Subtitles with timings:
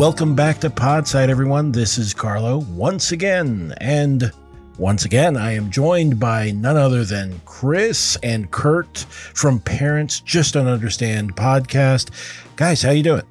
[0.00, 1.72] Welcome back to Podside, everyone.
[1.72, 3.74] This is Carlo once again.
[3.82, 4.32] And
[4.78, 10.54] once again, I am joined by none other than Chris and Kurt from Parents Just
[10.54, 12.12] Don't Understand podcast.
[12.56, 13.24] Guys, how you doing?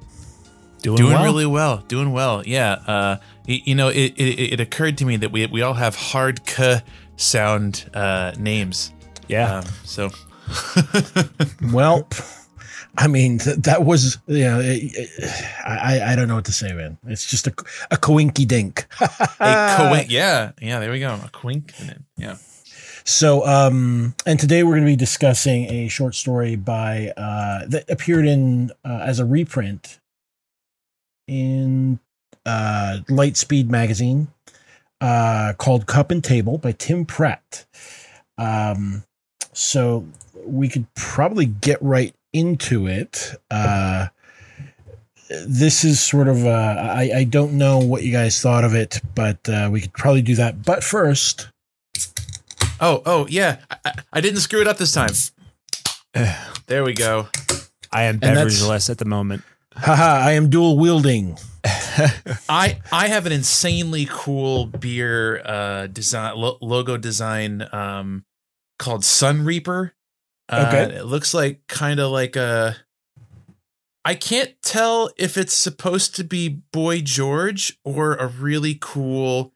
[0.82, 1.24] Doing, doing well.
[1.24, 3.16] really well doing well yeah uh
[3.48, 6.46] y- you know it, it it occurred to me that we we all have hard
[6.46, 6.80] k
[7.16, 8.92] sound uh names
[9.26, 9.56] Yeah.
[9.58, 10.10] um so
[11.72, 12.08] Well,
[13.02, 16.52] I mean, th- that was, you know, it- it- I, I don't know what to
[16.52, 16.98] say, man.
[17.06, 17.50] It's just a,
[17.90, 18.86] a coinky dink.
[19.00, 19.06] a
[19.78, 21.72] coink yeah yeah there we go a quink
[22.16, 22.36] yeah
[23.04, 27.88] So, um, and today we're going to be discussing a short story by uh, that
[27.88, 29.98] appeared in uh, as a reprint
[31.26, 31.98] in
[32.46, 34.28] uh, Lightspeed magazine
[35.00, 37.64] uh, called "Cup and Table" by Tim Pratt.
[38.36, 39.04] Um,
[39.52, 40.06] so
[40.44, 43.34] we could probably get right into it.
[43.50, 44.08] Uh,
[45.46, 49.00] this is sort of uh, I, I don't know what you guys thought of it,
[49.14, 50.64] but uh, we could probably do that.
[50.64, 51.48] But first.
[52.80, 55.12] oh oh yeah I, I- I didn't screw it up this time
[56.66, 57.28] there we go
[57.92, 59.42] I am that's- beverageless at the moment.
[59.74, 61.36] Haha, I am dual wielding.
[62.48, 68.24] I I have an insanely cool beer uh design lo- logo design um
[68.78, 69.94] called Sun Reaper.
[70.50, 72.76] Uh, It looks like kind of like a.
[74.04, 79.52] I can't tell if it's supposed to be Boy George or a really cool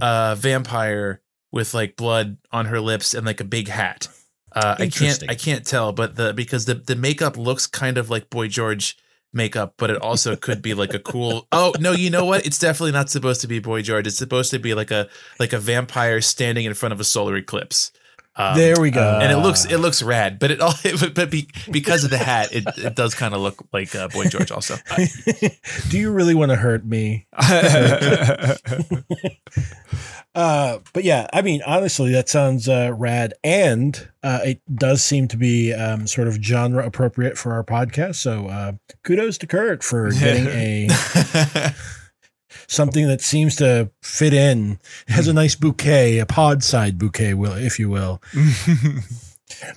[0.00, 4.08] uh vampire with like blood on her lips and like a big hat.
[4.52, 8.10] Uh, I can't I can't tell, but the because the the makeup looks kind of
[8.10, 8.96] like Boy George
[9.32, 11.46] makeup, but it also could be like a cool.
[11.52, 12.46] Oh no, you know what?
[12.46, 14.06] It's definitely not supposed to be Boy George.
[14.06, 17.36] It's supposed to be like a like a vampire standing in front of a solar
[17.36, 17.90] eclipse.
[18.40, 19.02] Um, there we go.
[19.02, 22.10] uh, and it looks it looks rad, but it all but, but be, because of
[22.10, 24.76] the hat, it, it does kind of look like uh, Boy George also.
[25.88, 27.26] Do you really want to hurt me?
[30.34, 35.26] Uh, but yeah, I mean, honestly, that sounds uh, rad, and uh, it does seem
[35.28, 38.16] to be um, sort of genre appropriate for our podcast.
[38.16, 38.72] So uh,
[39.02, 40.88] kudos to Kurt for getting a
[42.68, 44.78] something that seems to fit in.
[45.08, 48.22] It has a nice bouquet, a pod side bouquet, will if you will.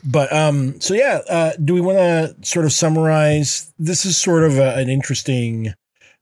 [0.03, 3.73] But um, so yeah, uh, do we want to sort of summarize?
[3.79, 5.73] This is sort of a, an interesting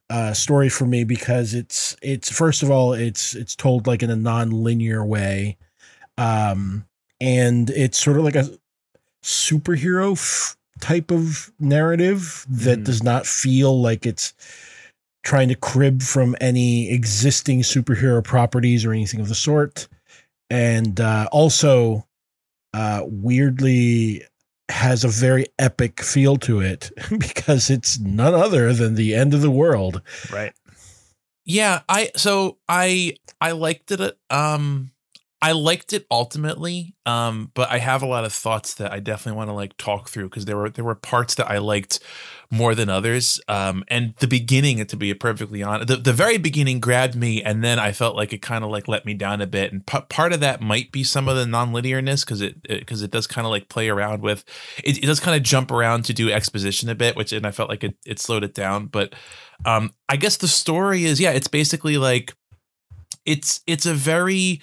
[0.08, 4.10] uh, story for me because it's it's first of all it's it's told like in
[4.10, 5.58] a non-linear way,
[6.16, 6.86] um,
[7.20, 8.48] and it's sort of like a
[9.22, 12.84] superhero f- type of narrative that Mhm.
[12.84, 14.32] does not feel like it's
[15.22, 19.88] trying to crib from any existing superhero properties or anything of the sort,
[20.48, 22.06] and uh, also
[22.74, 24.24] uh, weirdly
[24.68, 29.40] has a very epic feel to it because it's none other than the end of
[29.40, 30.00] the world.
[30.32, 30.52] right.
[31.44, 34.16] Yeah, I so I I liked it.
[34.28, 34.92] Um,
[35.42, 36.94] I liked it ultimately.
[37.06, 40.10] Um, but I have a lot of thoughts that I definitely want to like talk
[40.10, 41.98] through because there were there were parts that I liked
[42.50, 43.40] more than others.
[43.48, 47.64] Um, and the beginning, to be perfectly honest, the, the very beginning grabbed me, and
[47.64, 49.72] then I felt like it kind of like let me down a bit.
[49.72, 53.10] And p- part of that might be some of the non-linearness because it because it,
[53.10, 54.44] does kind of like play around with
[54.84, 57.50] it, it does kind of jump around to do exposition a bit, which and I
[57.50, 58.86] felt like it it slowed it down.
[58.86, 59.14] But
[59.64, 62.34] um, I guess the story is yeah, it's basically like
[63.24, 64.60] it's it's a very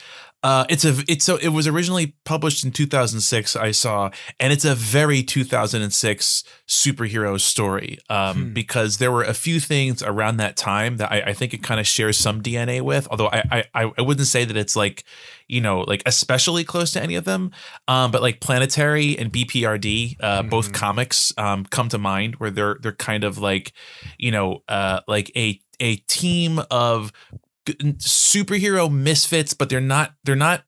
[0.50, 4.10] uh it's a it's so it was originally published in 2006 i saw
[4.40, 8.54] and it's a very 2006 superhero story um Hmm.
[8.54, 11.80] because there were a few things around that time that i, I think it kind
[11.80, 15.04] of shares some dna with although I, I i wouldn't say that it's like
[15.48, 17.52] you know like especially close to any of them
[17.88, 20.74] um but like planetary and bprd uh both Mhm.
[20.74, 23.74] comics um come to mind where they're they're kind of like
[24.18, 27.12] you know uh like a a team of
[27.68, 30.64] superhero misfits but they're not they're not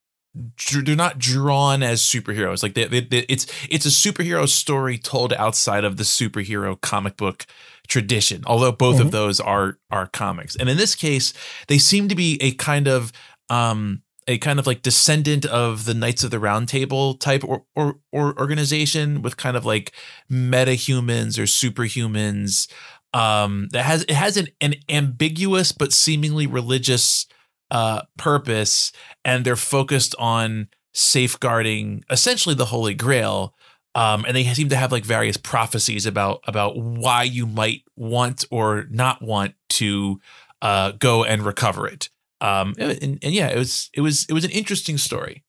[0.84, 2.62] they're not drawn as superheroes.
[2.62, 7.18] Like they, they, they- it's it's a superhero story told outside of the superhero comic
[7.18, 7.46] book
[7.88, 8.44] tradition.
[8.46, 9.12] Although both of Mhm.
[9.12, 11.34] those are are comics, and in this case,
[11.68, 13.12] they seem to be a kind of
[13.50, 17.64] um a kind of like descendant of the Knights of the Round Table type or
[17.76, 19.94] or, or organization with kind of like
[20.32, 22.68] metahumans or superhumans
[23.14, 27.26] um that has it has an, an ambiguous but seemingly religious
[27.72, 28.92] uh purpose
[29.26, 33.56] and they're focused on safeguarding essentially the holy grail
[33.96, 38.46] um and they seem to have like various prophecies about about why you might want
[38.52, 40.20] or not want to
[40.62, 42.10] uh go and recover it.
[42.42, 45.44] Um and, and yeah it was it was it was an interesting story.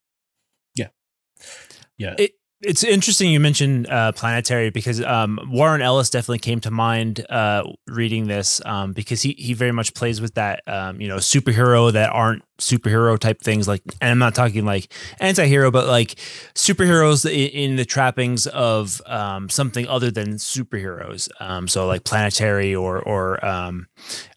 [1.99, 2.15] Yeah.
[2.19, 7.25] It, it's interesting you mentioned uh, planetary because um, Warren Ellis definitely came to mind
[7.31, 11.17] uh, reading this um, because he he very much plays with that um, you know
[11.17, 16.15] superhero that aren't superhero type things like and I'm not talking like anti-hero but like
[16.55, 21.29] superheroes in, in the trappings of um, something other than superheroes.
[21.41, 23.87] Um, so like planetary or or um,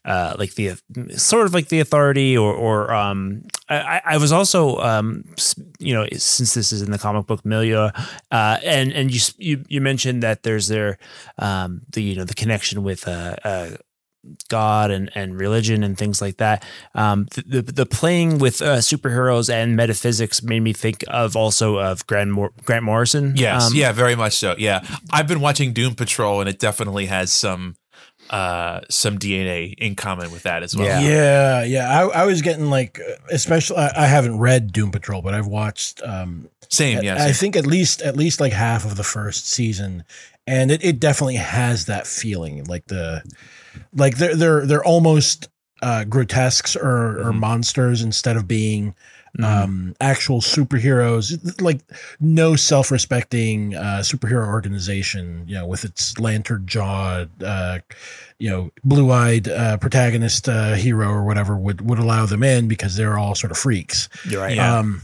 [0.04, 0.76] uh, like the
[1.16, 5.24] sort of like the authority or or um, I, I was also um,
[5.78, 7.90] you know since this is in the comic book milieu
[8.30, 10.98] uh, and and you you you mentioned that there's there
[11.38, 13.70] um, the you know the connection with uh, uh,
[14.48, 16.64] God and, and religion and things like that.
[16.94, 21.78] Um, the, the the playing with uh, superheroes and metaphysics made me think of also
[21.78, 23.34] of Grant Mor- Grant Morrison.
[23.36, 24.54] Yes, Um, yeah, very much so.
[24.58, 27.76] Yeah, I've been watching Doom Patrol, and it definitely has some
[28.30, 30.86] uh some DNA in common with that as well.
[30.86, 31.00] Yeah.
[31.00, 32.00] Yeah, yeah.
[32.06, 33.76] I, I was getting like, uh, especially.
[33.76, 36.00] I, I haven't read Doom Patrol, but I've watched.
[36.02, 37.20] Um, Same, yeah yes.
[37.20, 40.04] I think at least at least like half of the first season,
[40.46, 42.64] and it, it definitely has that feeling.
[42.64, 43.22] Like the,
[43.96, 45.48] like they're they're they're almost
[45.82, 47.40] uh, grotesques or, or Mhm.
[47.40, 48.94] monsters instead of being
[49.38, 49.44] Mhm.
[49.44, 51.60] um, actual superheroes.
[51.60, 51.80] Like
[52.20, 57.80] no self respecting uh, superhero organization, you know, with its lantern jawed, uh,
[58.38, 62.68] you know, blue eyed uh, protagonist uh, hero or whatever would would allow them in
[62.68, 64.08] because they're all sort of freaks.
[64.24, 64.56] you're right.
[64.56, 64.78] Yeah.
[64.78, 65.02] Um,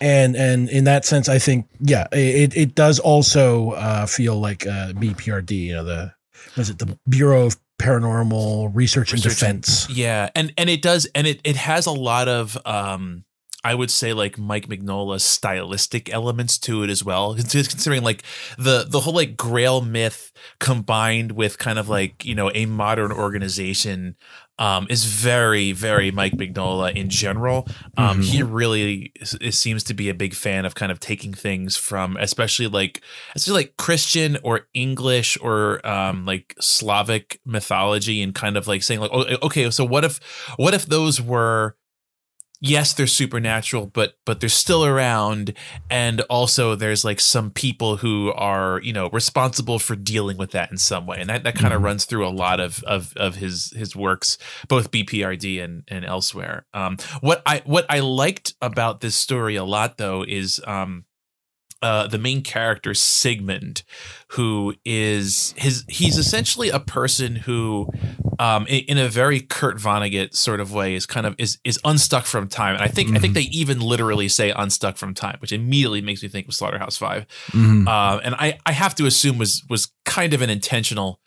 [0.00, 4.66] and and in that sense, I think yeah, it it does also uh, feel like
[4.66, 5.52] uh, BPRD.
[5.52, 6.12] You know, the
[6.56, 9.90] was it the Bureau of Paranormal Research and Research and- Defense?
[9.90, 13.24] Yeah, and and it does, and it it has a lot of um,
[13.64, 17.34] I would say like Mike Mignola stylistic elements to it as well.
[17.34, 18.22] Just considering like
[18.58, 23.10] the the whole like Grail myth combined with kind of like you know a modern
[23.10, 24.16] organization
[24.58, 27.66] um, is very very Mike Mignola in general.
[27.96, 31.34] Um, He really is, is- seems to be a big fan of kind of taking
[31.34, 33.00] things from especially like
[33.34, 39.00] especially like Christian or English or um, like Slavic mythology and kind of like saying
[39.00, 40.20] like oh, okay so what if
[40.56, 41.76] what if those were
[42.66, 45.52] yes they're supernatural but but they're still around.
[45.90, 50.70] And also there's like some people who are you know responsible for dealing with that
[50.70, 51.18] in some way.
[51.20, 51.84] And that, that kind of Mhm.
[51.84, 54.38] runs through a lot of of of his his works
[54.68, 56.66] both bprd and and elsewhere.
[56.72, 61.04] Um what i what i liked about this story a lot though is um
[61.84, 63.82] uh, the main character Sigmund,
[64.28, 67.90] who is his he's essentially a person who,
[68.38, 71.78] um, in, in a very Kurt Vonnegut sort of way, is kind of is is
[71.84, 72.74] unstuck from time.
[72.74, 76.22] And I think I think they even literally say unstuck from time, which immediately makes
[76.22, 77.26] me think of Slaughterhouse Five.
[77.50, 77.86] Mhm.
[77.86, 81.20] Uh, and I I have to assume was was kind of an intentional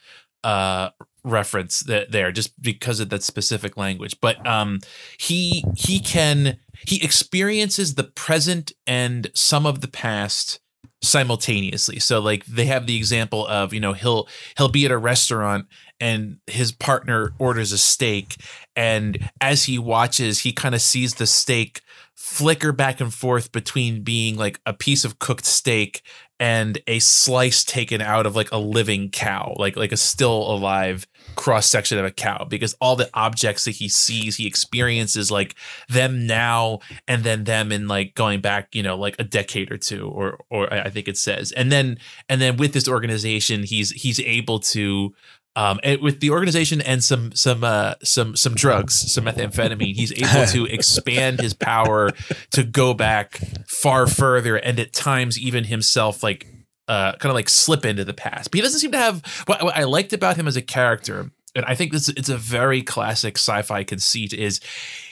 [0.44, 0.90] uh
[1.28, 4.20] reference that there just because of that specific language.
[4.22, 4.80] But um
[5.20, 10.60] he he can he experiences the present and some of the past
[11.02, 12.00] simultaneously.
[12.00, 15.68] So like they have the example of you know he'll he'll be at a restaurant
[16.00, 18.36] and his partner orders a steak
[18.76, 21.82] and as he watches he kind of sees the steak
[22.16, 26.02] flicker back and forth between being like a piece of cooked steak
[26.40, 31.08] and a slice taken out of like a living cow like like a still alive
[31.38, 35.56] cross section of a cow because all the objects that he sees he experiences like
[35.88, 39.78] them now and then them in like going back you know like a decade or
[39.78, 41.52] two or or I think it says.
[41.54, 45.14] And then and then with this organization he's he's able to
[45.56, 50.14] um, and with the organization and some some uh, some some drugs, some methamphetamine, he's
[50.14, 52.12] able to expand his power
[52.52, 56.46] to go back far further, and at times even himself like
[56.88, 58.52] uh, kind of like slip into the past.
[58.52, 61.32] But he doesn't seem to have what, what I liked about him as a character,
[61.56, 64.60] and I think this it's a very classic sci-fi conceit is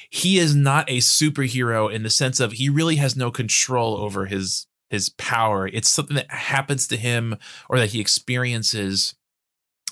[0.10, 4.26] he is not a superhero in the sense of he really has no control over
[4.26, 5.68] his his power.
[5.68, 7.38] It's something that happens to him
[7.70, 9.16] or that he experiences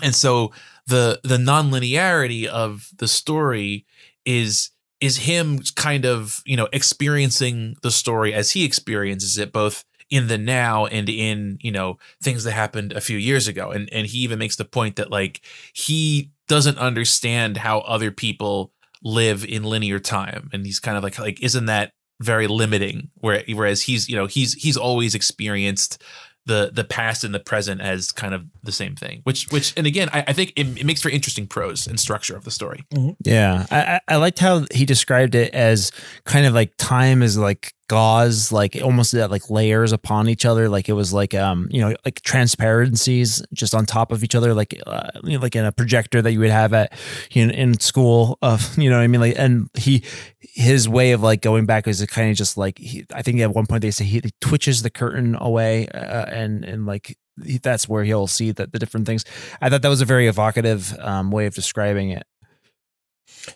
[0.02, 0.52] and so
[0.88, 3.86] the the nonlinearity of the story
[4.26, 9.84] is is him kind of you know experiencing the story as he experiences it both
[10.14, 13.72] in the now and in you know things that happened a few years ago.
[13.72, 15.42] And and he even makes the point that like
[15.74, 20.52] he doesn't understand how other people live in linear time.
[20.54, 23.10] And he's kind of like like isn't that very limiting?
[23.16, 26.04] Where whereas he's you know he's he's always experienced
[26.46, 29.88] the the past and the present as kind of the same thing which which and
[29.88, 32.84] again i, I think it, it makes for interesting prose and structure of the story.
[32.94, 33.12] Mm-hmm.
[33.24, 35.94] Yeah, I, I I liked how he described it as
[36.26, 40.70] kind of like time is like gauze, like almost that like layers upon each other.
[40.70, 44.54] Like it was like um you know like transparencies just on top of each other,
[44.54, 46.94] like uh, you know, like in a projector that you would have at
[47.32, 48.38] you know in school.
[48.42, 50.04] Of you know what I mean like and he
[50.40, 53.54] his way of like going back is kind of just like he, I think at
[53.54, 57.88] one point they say he twitches the curtain away uh, and and like he- that's
[57.88, 59.26] where he'll see that the different things.
[59.62, 62.24] I thought that was a very evocative um, way of describing it.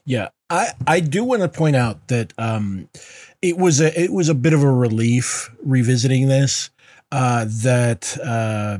[0.05, 2.89] Yeah, I I do want to point out that um,
[3.41, 6.69] it was a it was a bit of a relief revisiting this.
[7.09, 8.79] Uh, that uh,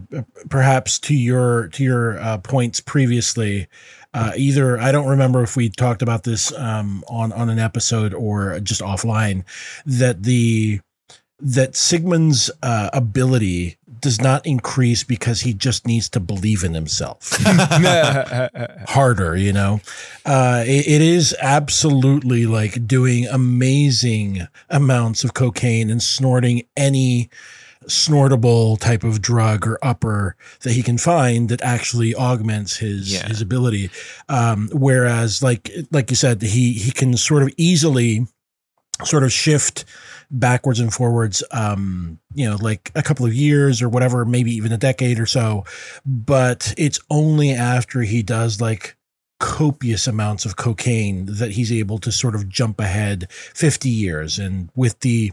[0.49, 3.69] perhaps to your to your uh, points previously,
[4.13, 8.13] uh, either I don't remember if we talked about this um, on on an episode
[8.13, 9.45] or just offline.
[9.85, 10.81] That the
[11.39, 17.31] that Sigmund's uh, ability does not increase because he just needs to believe in himself.
[18.87, 19.79] Harder you know?
[20.25, 27.29] Uh it, it is absolutely like doing amazing amounts of cocaine and snorting any
[27.87, 33.27] snortable type of drug or upper that he can find that actually augments his Yeah.
[33.27, 33.89] his ability.
[34.29, 38.27] Um whereas like like you said he he can sort of easily
[39.05, 39.85] sort of shift
[40.29, 44.71] backwards and forwards um you know like a couple of years or whatever maybe even
[44.71, 45.63] a decade or so.
[46.05, 48.97] But it's only after he does like
[49.39, 54.39] copious amounts of cocaine that he's able to sort of jump ahead 50 years.
[54.39, 55.31] And with the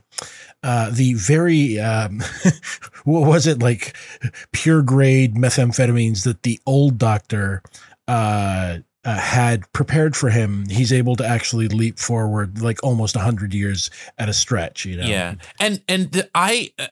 [0.63, 2.23] uh the very um
[3.05, 3.97] what was it like
[4.53, 7.63] pure grade methamphetamines that the old doctor
[8.07, 13.53] uh uh, had prepared for him, he's able to actually leap forward like almost 100
[13.55, 15.07] years at a stretch, you know?
[15.07, 16.87] Yeah, and and the, I uh,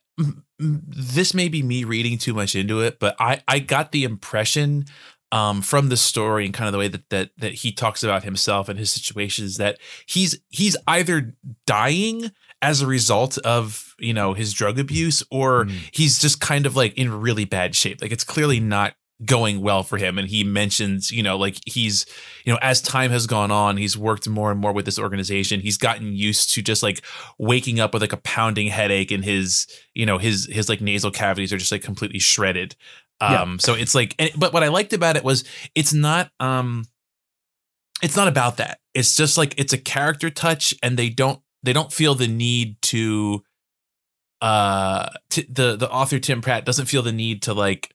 [0.59, 4.85] this may be me reading too much into it, but I I got the impression
[5.33, 8.23] um from the story and kind of the way that that that he talks about
[8.23, 11.35] himself and his situations that he's he's either
[11.67, 15.73] dying as a result of you know his drug abuse or Mm.
[15.93, 19.83] he's just kind of like in really bad shape like it's clearly not going well
[19.83, 20.19] for him.
[20.19, 22.07] And he mentions you know like he's
[22.45, 25.61] you know as time has gone on he's worked more and more with this organization.
[25.61, 27.03] He's gotten used to just like
[27.39, 31.11] waking up with like a pounding headache and his you know his his like nasal
[31.11, 32.77] cavities are just like completely shredded.
[33.21, 35.45] Um so it's like and, but what i liked about it was
[35.77, 36.87] it's not um
[38.03, 38.81] it's not about that.
[38.95, 42.83] It's just like it's a character touch and they don't they don't feel the need
[42.83, 43.43] to
[44.41, 47.95] uh t- the the author tim pratt doesn't feel the need to like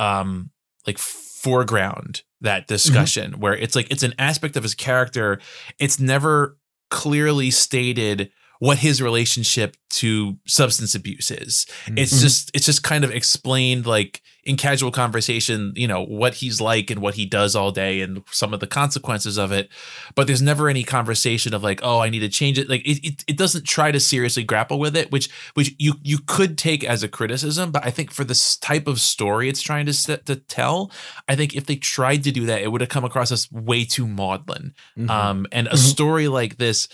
[0.00, 0.50] um
[0.86, 2.74] like foreground that mm-hmm.
[2.74, 5.40] discussion where it's like it's an aspect of his character.
[5.78, 6.58] It's never
[6.90, 12.20] clearly stated what his relationship to substance abuse is it's Mhm.
[12.22, 16.90] just it's just kind of explained like in casual conversation you know what he's like
[16.90, 19.68] and what he does all day and some of the consequences of it
[20.14, 22.98] but there's never any conversation of like oh i need to change it like it,
[23.06, 26.84] it, it doesn't try to seriously grapple with it which which you you could take
[26.84, 30.26] as a criticism but i think for this type of story it's trying to set,
[30.26, 30.90] to tell
[31.28, 33.84] i think if they tried to do that it would have come across as way
[33.84, 35.10] too maudlin Mm-hmm.
[35.10, 35.78] um and a Mhm.
[35.78, 36.88] story like this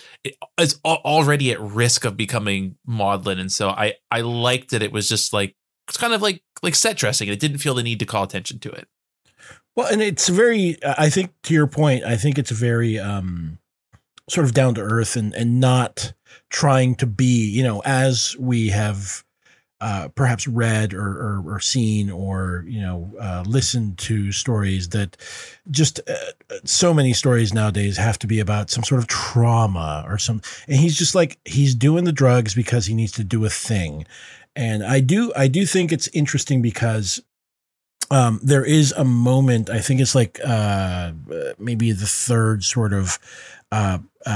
[0.59, 5.09] is already at risk of becoming maudlin and so i i liked that it was
[5.09, 5.54] just like
[5.88, 8.23] it's kind of like like set dressing and it didn't feel the need to call
[8.23, 8.88] attention to it.
[9.76, 13.59] Well, and it's very, I think to your point, I think it's very um,
[14.28, 16.12] sort of down to earth and, and not
[16.50, 19.25] trying to be, you know, as we have
[19.82, 25.16] uh, perhaps read or, or, or, seen or you know uh, listened to stories that
[25.70, 26.12] just uh,
[26.50, 30.42] uh, so many stories nowadays have to be about some sort of trauma or some
[30.68, 34.04] and he's just like he's doing the drugs because he needs to do a thing.
[34.54, 37.22] And i do i do think it's interesting because
[38.10, 41.12] um, there is a moment i think it's like uh,
[41.58, 43.18] maybe the third sort of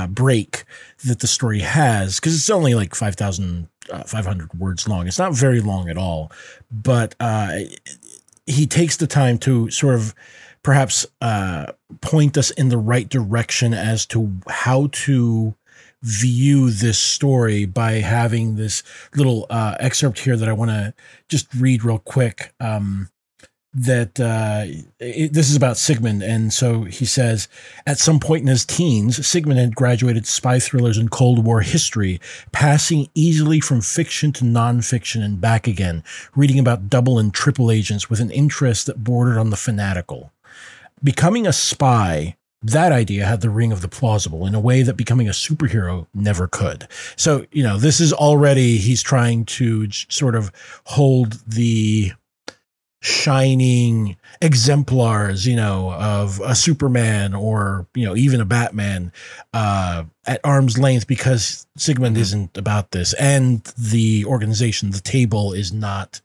[0.08, 0.64] break
[1.04, 5.06] that the story has because it's only like 5000 uh, 500 words long.
[5.06, 6.32] It's not very long at all,
[6.70, 7.60] but uh,
[8.46, 10.14] he takes the time to sort of
[10.62, 11.66] perhaps uh,
[12.00, 15.54] point us in the right direction as to how to
[16.02, 18.82] view this story by having this
[19.16, 20.94] little uh, excerpt here that I want to
[21.28, 22.52] just read real quick.
[22.60, 23.08] Um,
[23.75, 24.64] that uh,
[25.00, 26.23] it, this is about Sigmund.
[26.23, 27.49] And so he says,
[27.87, 32.21] at some point in his teens, Sigmund had graduated spy thrillers and Cold War history,
[32.52, 36.04] passing easily from fiction to nonfiction and back again,
[36.37, 40.33] reading about double and triple agents with an interest that bordered on the fanatical.
[41.02, 44.97] Becoming a spy that idea had the ring of the plausible in a way that
[44.97, 46.88] becoming a superhero never could.
[47.14, 50.50] So, you know, this is already, he's trying to sort of
[50.85, 52.12] hold the
[53.04, 59.12] shining exemplars, you know, of a Superman or, you know, even a Batman
[59.52, 62.23] uh, at arm's length because Sigmund mm-hmm.
[62.23, 63.12] isn't about this.
[63.14, 66.23] And the organization, the table, is not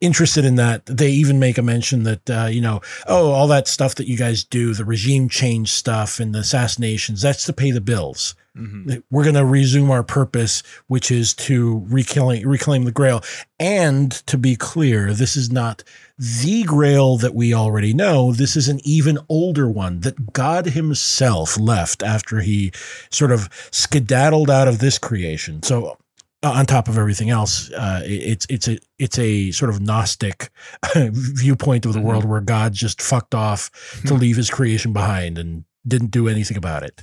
[0.00, 0.84] interested in that.
[0.86, 4.16] They even make a mention that, uh, you know, oh, all that stuff that you
[4.16, 8.34] guys do, the regime change stuff and the assassinations, that's to pay the bills.
[8.56, 8.98] Mm-hmm.
[9.10, 13.22] We're going to resume our purpose, which is to reclaim, reclaim the grail.
[13.58, 15.82] And to be clear, this is not
[16.18, 18.32] the grail that we already know.
[18.32, 22.72] This is an even older one that God himself left after he
[23.10, 25.62] sort of skedaddled out of this creation.
[25.62, 25.98] So
[26.42, 30.50] uh, on top of everything else, uh, it's it's a it's a sort of gnostic
[30.94, 32.08] viewpoint of the mm-hmm.
[32.08, 33.70] world where God just fucked off
[34.06, 34.20] to hmm.
[34.20, 37.02] leave his creation behind and didn't do anything about it.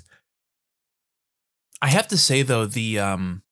[1.84, 3.44] I have to say though the um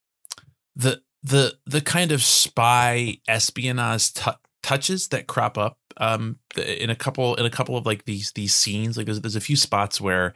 [0.74, 4.32] the the the kind of spy espionage t-
[4.64, 8.56] touches that crop up um in a couple in a couple of like these these
[8.56, 10.34] scenes like there's there's a few spots where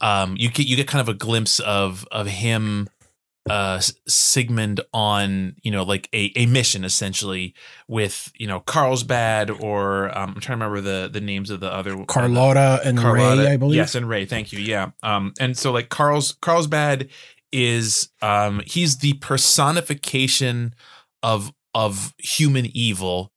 [0.00, 2.88] um you get you get kind of a glimpse of of him
[3.50, 7.54] uh Sigmund on you know like a, a mission essentially
[7.86, 11.72] with you know Carlsbad or um, I'm trying to remember the the names of the
[11.72, 13.76] other Carlotta and Carlotta, Ray I believe?
[13.76, 14.24] Yes and Ray.
[14.24, 14.60] Thank you.
[14.60, 14.90] Yeah.
[15.02, 17.08] Um and so like Carl's Carlsbad
[17.52, 20.74] is um he's the personification
[21.22, 23.32] of of human evil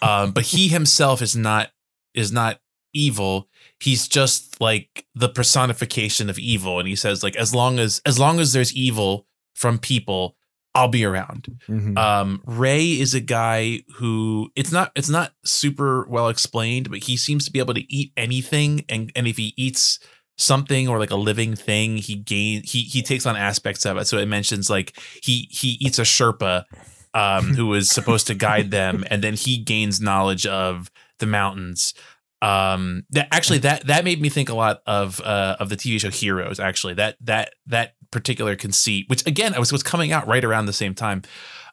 [0.00, 1.70] um but he himself is not
[2.14, 2.58] is not
[2.92, 3.48] evil.
[3.80, 6.78] He's just like the personification of evil.
[6.78, 10.36] And he says like as long as as long as there's evil from people,
[10.74, 11.58] I'll be around.
[11.68, 11.98] Mm-hmm.
[11.98, 17.16] Um, Ray is a guy who it's not it's not super well explained, but he
[17.16, 19.98] seems to be able to eat anything, and and if he eats
[20.38, 24.06] something or like a living thing, he gain he he takes on aspects of it.
[24.06, 26.64] So it mentions like he he eats a Sherpa
[27.12, 31.94] um, who is supposed to guide them, and then he gains knowledge of the mountains
[32.42, 35.98] um that actually that that made me think a lot of uh of the tv
[36.00, 36.94] show heroes actually.
[36.94, 40.94] That that that particular conceit which again was was coming out right around the same
[40.94, 41.22] time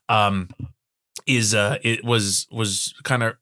[0.07, 0.47] um
[1.25, 3.35] is uh it was was kind of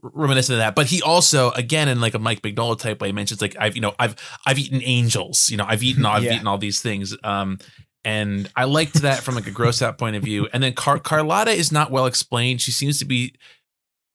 [0.00, 0.74] reminiscent of that.
[0.74, 3.82] But he also again in like a mike mignola type way mentions like i've you
[3.82, 6.34] know i've i've eaten angels you know i've eaten i've yeah.
[6.34, 7.14] eaten all these things.
[7.22, 7.58] Um
[8.04, 10.48] and i liked that from like a gross out point of view.
[10.52, 12.60] And then Car- carlotta is not well explained.
[12.62, 13.34] She seems to be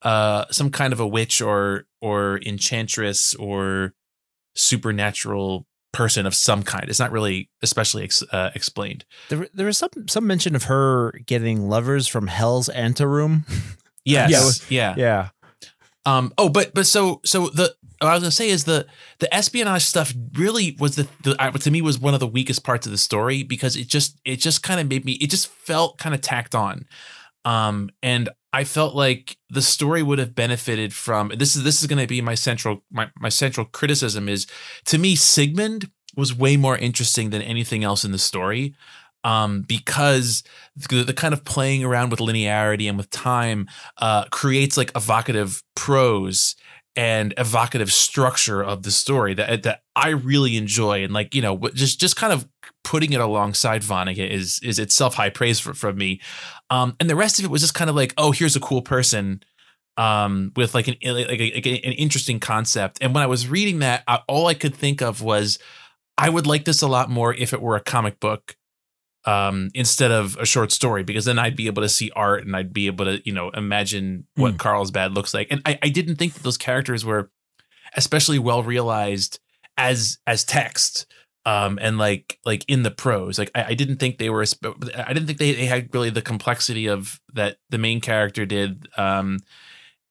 [0.02, 3.94] uh some kind of a witch or or enchantress or
[4.56, 6.90] supernatural person of some kind.
[6.90, 9.06] It's not really especially ex- uh, explained.
[9.30, 13.46] There, there was some some mention of her getting lovers from Hell's anteroom.
[14.10, 14.66] Yes.
[14.72, 14.96] yeah.
[14.96, 14.96] Yeah.
[14.98, 15.30] Yeah.
[16.06, 16.32] Um.
[16.38, 18.88] Oh, but but so so the what I was gonna say is the
[19.20, 22.86] the espionage stuff really was the, the to me was one of the weakest parts
[22.86, 25.98] of the story because it just it just kind of made me it just felt
[25.98, 26.86] kind of tacked on.
[27.44, 31.86] Um, and I felt like the story would have benefited from this is this is
[31.86, 34.48] going to be my central my, my central criticism is
[34.86, 38.74] to me Sigmund was way more interesting than anything else in the story
[39.24, 40.42] um, because
[40.76, 43.68] the, the, kind of playing around with linearity and with time
[44.00, 46.56] uh, creates like evocative prose
[46.96, 51.60] and evocative structure of the story that that I really enjoy and like you know
[51.76, 52.48] just just kind of
[52.88, 56.22] putting it alongside Vonnegut is is itself high praise for, from me.
[56.70, 58.82] Um, and the rest of it was just kind of like, oh, here's a cool
[58.82, 59.42] person
[59.98, 63.00] um, with like an like, a, like an interesting concept.
[63.02, 65.60] And when I was reading that, I, all I could think of was,
[66.18, 68.58] I would like this a lot more if it were a comic book
[69.26, 72.56] um, instead of a short story, because then I'd be able to see art and
[72.56, 74.58] I'd be able to you know imagine what mm.
[74.58, 75.48] Carlsbad looks like.
[75.52, 77.32] And I, I didn't think that those characters were
[77.96, 79.40] especially well realized
[79.78, 81.06] as as text
[81.48, 83.40] um, and like like in the prose.
[83.40, 84.44] Like I, I, didn't think they were.
[84.44, 88.90] I didn't think they, they had really the complexity of that the main character did.
[88.98, 89.40] Um,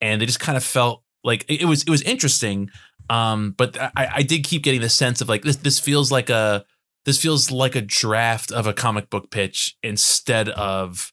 [0.01, 2.71] and they just kind of felt like it, was it was interesting.
[3.11, 6.31] Um, but I, I did keep getting the sense of like this this feels like
[6.31, 6.65] a
[7.05, 11.13] this feels like a draft of a comic book pitch instead of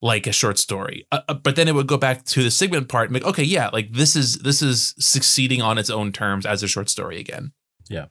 [0.00, 1.04] like a short story.
[1.10, 3.42] Uh, uh but then it would go back to the Sigmund part and like, okay,
[3.42, 7.18] yeah, like this is this is succeeding on its own terms as a short story
[7.18, 7.50] again.
[7.88, 8.06] Yeah.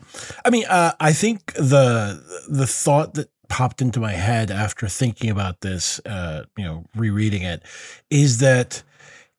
[0.46, 5.30] I mean, uh, I think the the thought that popped into my head after thinking
[5.30, 7.64] about this, uh, you know, rereading it,
[8.10, 8.84] is that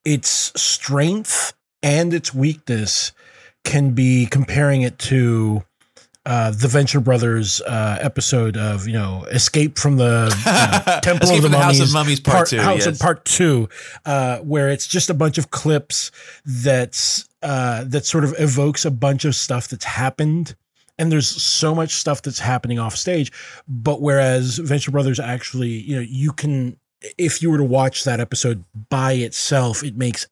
[0.05, 3.13] its strength and its weakness
[3.65, 5.63] can be comparing it to
[6.27, 11.43] uh, the Venture Brothers uh, episode of you know Escape from the uh, Temple of
[11.43, 12.99] the the Mummies, House of Mummies Part Two, House of.
[12.99, 13.69] Part Two,
[14.07, 16.11] uh, where it's just a bunch of clips
[16.47, 20.57] that's uh, that sort of evokes a bunch of stuff that's happened.
[20.99, 23.31] And there's so much stuff that's happening off stage,
[23.69, 26.79] but whereas Venture Brothers actually, you know, you can,
[27.19, 30.27] if you were to watch that episode by itself, it makes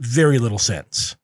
[0.00, 1.14] very little sense.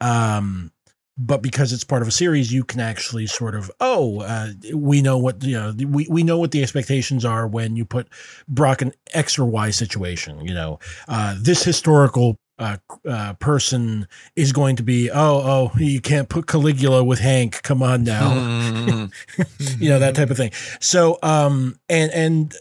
[0.00, 0.72] Um,
[1.16, 5.00] but because it's part of a series, you can actually sort of, oh, uh, we
[5.00, 8.08] know what you know, we we know what the expectations are when you put
[8.46, 10.40] Brock in X or Y situation.
[10.44, 10.78] You know,
[11.08, 12.76] uh, this historical uh,
[13.08, 17.62] uh, person is going to be, oh, oh, you can't put Caligula with Hank.
[17.62, 19.08] Come on now.
[19.78, 20.50] You know that type of thing.
[20.80, 22.54] So um and and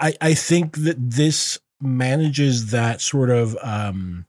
[0.00, 4.26] i i think that this manages that sort of um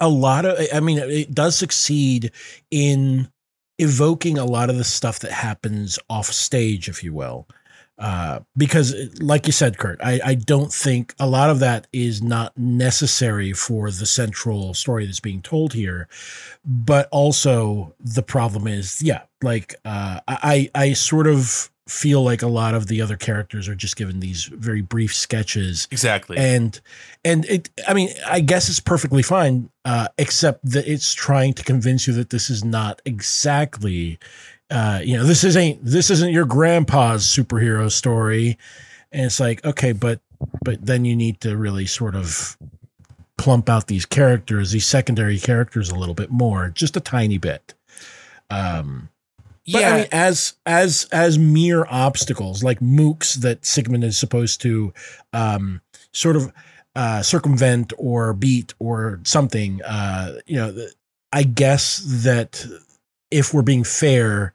[0.00, 2.32] a lot of i mean it does succeed
[2.70, 3.28] in
[3.78, 7.46] evoking a lot of the stuff that happens off stage if you will
[8.00, 12.22] uh, because like you said kurt I, I don't think a lot of that is
[12.22, 16.08] not necessary for the central story that's being told here
[16.64, 22.46] but also the problem is yeah like uh, i i sort of feel like a
[22.46, 26.36] lot of the other characters are just given these very brief sketches exactly.
[26.38, 26.80] and
[27.24, 31.64] and it i mean i guess it's perfectly fine uh except that it's trying to
[31.64, 34.18] convince you that this is not exactly
[34.70, 38.58] uh you know this isn't this isn't your grandpa's superhero story
[39.12, 40.20] and it's like okay but
[40.64, 42.56] but then you need to really sort of
[43.36, 47.74] plump out these characters these secondary characters a little bit more just a tiny bit
[48.50, 49.08] um
[49.72, 54.60] but yeah, I mean, as as as mere obstacles, like mooks that Sigmund is supposed
[54.62, 54.92] to
[55.32, 55.80] um,
[56.12, 56.52] sort of
[56.96, 59.82] uh, circumvent or beat or something.
[59.82, 60.86] Uh, you know,
[61.32, 62.64] I guess that
[63.30, 64.52] if we're being fair,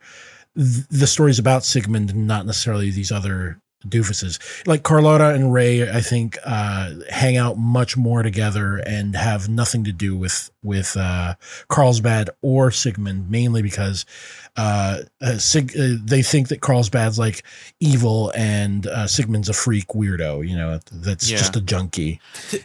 [0.56, 4.40] th- the story's about Sigmund, and not necessarily these other doofuses.
[4.66, 9.84] Like Carlotta and Ray, I think uh, hang out much more together and have nothing
[9.84, 11.36] to do with with uh,
[11.68, 14.04] Carlsbad or Sigmund, mainly because
[14.58, 17.44] uh, uh, Sig- uh, they think that Carlsbad's like
[17.80, 20.48] evil and uh, Sigmund's a freak weirdo.
[20.48, 21.38] You know, that's Yeah.
[21.38, 22.20] just a junkie.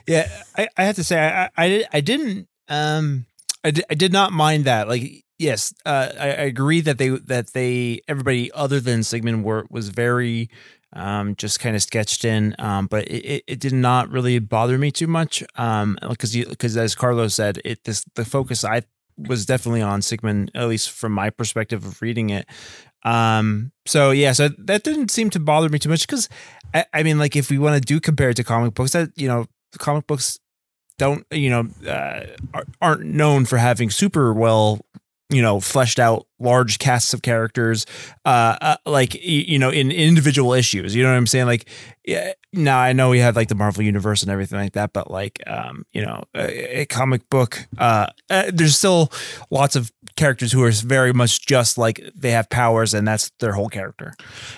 [0.07, 3.27] Yeah, I, I have to say I I, I, did, I didn't um
[3.63, 4.89] I I did not mind that.
[4.89, 9.67] Like yes, uh, I, I agree that they that they everybody other than Sigmund were
[9.71, 10.51] was very
[10.93, 14.91] um just kind of sketched in um but it, it, did not really bother me
[14.91, 18.83] too much um because you because as Carlos said it this the focus I
[19.17, 22.45] was definitely on Sigmund at least from my perspective of reading it.
[23.05, 26.29] Um so yeah so that didn't seem to bother me too much because
[26.75, 29.11] I, I mean like if we want to do compare it to comic books that
[29.15, 29.47] you know
[29.79, 30.41] comic books
[30.99, 32.27] don't you know uh,
[32.83, 34.81] aren't known for having super well
[35.31, 37.87] you know fleshed out large casts of characters
[38.25, 41.47] uh, uh like you know in individual issues you know what i'm saying?
[41.47, 41.69] Like
[42.05, 45.11] yeah now i know we have like the marvel universe and everything like that but
[45.11, 49.13] like um you know a, a comic book uh, uh there's still
[49.51, 53.53] lots of characters who are very much just like they have powers and that's their
[53.53, 54.15] whole character.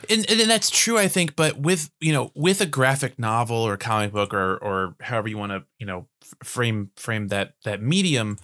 [0.08, 3.76] And, and that's true i think but with you know with a graphic novel or
[3.76, 6.08] comic book or or however you want to you know
[6.42, 8.38] frame frame that that medium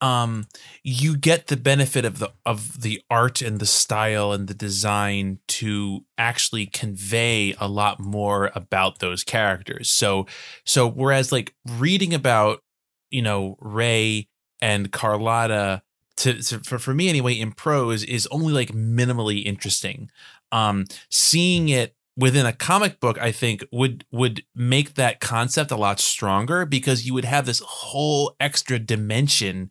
[0.00, 0.46] um
[0.82, 5.38] you get the benefit of the of the art and the style and the design
[5.46, 9.90] to actually convey a lot more about those characters.
[9.90, 10.26] So
[10.64, 12.62] so whereas like reading about
[13.10, 14.28] you know ray
[14.62, 15.82] and carlotta
[16.16, 20.10] to, to for, for me anyway in prose is only like minimally interesting.
[20.52, 25.76] Um seeing it within a comic book i think would would make that concept a
[25.76, 29.70] lot stronger because you would have this whole extra dimension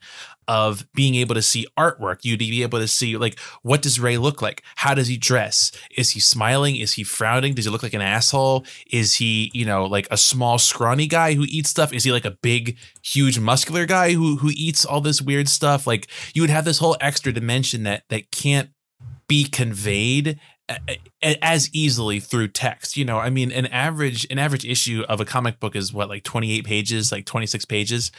[0.49, 2.21] of being able to see artwork.
[2.23, 4.63] You'd be able to see like what does ray look like?
[4.77, 5.71] How does he dress?
[5.95, 6.75] Is he smiling?
[6.75, 7.53] Is he frowning?
[7.53, 8.65] Does he look like an asshole?
[8.91, 11.93] Is he you know like a small scrawny guy who eats stuff?
[11.93, 15.85] Is he like a big huge muscular guy who who eats all this weird stuff?
[15.85, 18.71] Like you would have this whole extra dimension that that can't
[19.27, 20.39] be conveyed
[21.41, 25.25] as easily through text you know i mean an average an average issue of a
[25.25, 28.11] comic book is what like 28 pages like 26 pages.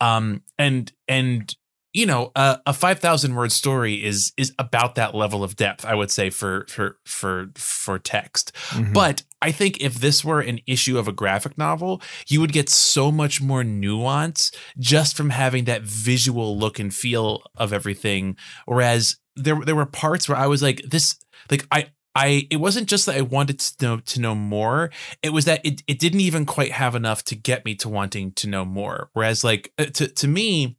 [0.00, 1.54] Um and and
[1.92, 5.94] you know a, a 5000 word story is is about that level of depth i
[5.94, 8.52] would say for for for for text.
[8.92, 12.68] But I think if this were an issue of a graphic novel, you would get
[12.68, 18.36] so much more nuance just from having that visual look and feel of everything.
[18.66, 21.18] Whereas there there were parts where I was like, this
[21.50, 24.90] like I I it wasn't just that I wanted to know to know more.
[25.22, 28.32] It was that it, it didn't even quite have enough to get me to wanting
[28.32, 29.10] to know more.
[29.12, 30.76] Whereas like uh, to to me,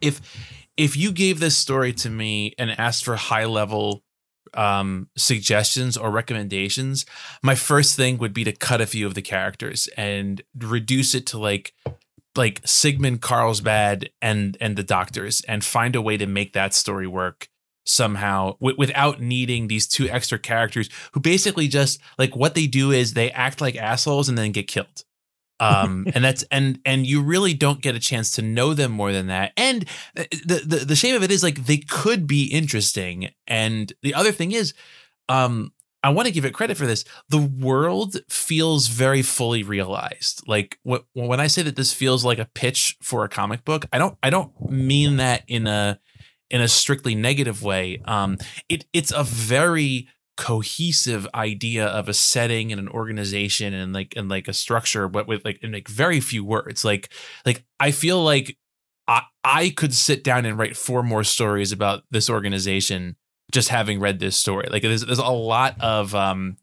[0.00, 0.20] if
[0.76, 4.02] if you gave this story to me and asked for high level
[4.54, 7.04] um suggestions or recommendations
[7.42, 11.26] my first thing would be to cut a few of the characters and reduce it
[11.26, 11.74] to like
[12.38, 17.06] like Sigmund Carlsbad and and the doctors and find a way to make that story
[17.06, 17.48] work
[17.88, 22.90] somehow w- without needing these two extra characters who basically just like what they do
[22.90, 25.04] is they act like assholes and then get killed
[25.60, 29.12] um and that's and and you really don't get a chance to know them more
[29.12, 33.30] than that and the, the the shame of it is like they could be interesting
[33.46, 34.74] and the other thing is
[35.28, 35.72] um
[36.02, 37.04] I want to give it credit for this.
[37.28, 40.46] The world feels very fully realized.
[40.46, 43.84] Like what, when I say that this feels like a pitch for a comic book,
[43.92, 45.98] I don't I don't mean that in a
[46.50, 48.00] in a strictly negative way.
[48.04, 54.14] Um, it it's a very cohesive idea of a setting and an organization and like
[54.16, 56.84] and like a structure, but with like in like very few words.
[56.84, 57.10] Like
[57.44, 58.56] like I feel like
[59.06, 63.16] I I could sit down and write four more stories about this organization
[63.50, 64.68] just having read this story.
[64.70, 66.56] Like there's there's a lot of um,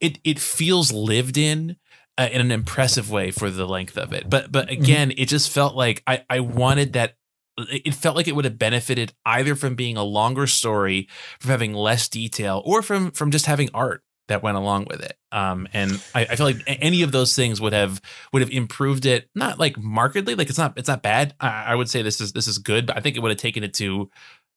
[0.00, 1.76] it it feels lived in.
[2.18, 5.22] Uh, in an impressive way for the length of it, but but again, mm-hmm.
[5.22, 7.14] it just felt like I I wanted that
[7.58, 11.08] it felt like it would have benefited either from being a longer story,
[11.40, 15.18] from having less detail, or from from just having art that went along with it.
[15.30, 18.00] Um, and I, I, feel like any of those things would have
[18.32, 21.34] would have improved it, not like markedly, like it's not it's not bad.
[21.40, 23.38] I, I would say this is this is good, but I think it would have
[23.38, 24.10] taken it to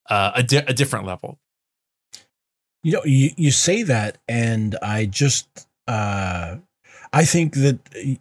[0.10, 1.39] uh, a di- a different level.
[2.84, 6.58] You know, you you say that, and I just uh,
[7.15, 7.80] I think that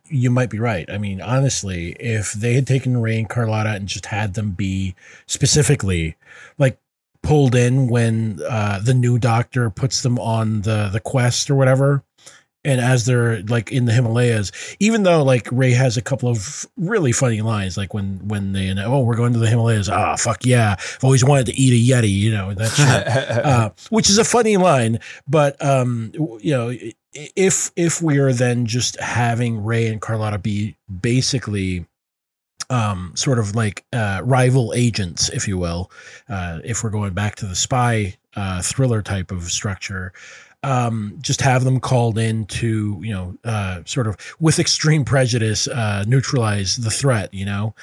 [0.08, 0.88] you might be right.
[0.88, 4.94] I mean, honestly, if they had taken Ray and Carlotta and just had them be
[5.26, 6.14] specifically
[6.58, 6.78] like
[7.20, 12.04] pulled in when uh, the new doctor puts them on the the quest or whatever,
[12.64, 16.64] and as they're like in the Himalayas, even though like Ray has a couple of
[16.76, 20.16] really funny lines, like when when they oh we're going to the Himalayas, ah oh,
[20.16, 24.08] fuck yeah, I've always wanted to eat a yeti, you know that shit, uh, which
[24.08, 26.72] is a funny line, but um you know
[27.14, 31.86] if if we are then just having Ray and Carlotta be basically
[32.70, 35.90] um, sort of like uh, rival agents, if you will,
[36.28, 40.12] uh, if we're going back to the spy uh, thriller type of structure,
[40.62, 45.68] um, just have them called in to, you know, uh, sort of with extreme prejudice,
[45.68, 47.74] uh, neutralize the threat, you know,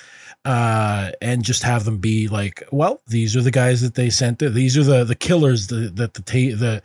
[0.46, 4.40] uh, and just have them be like, well, these are the guys that they sent.
[4.40, 6.82] These are the the killers that the the, ta- the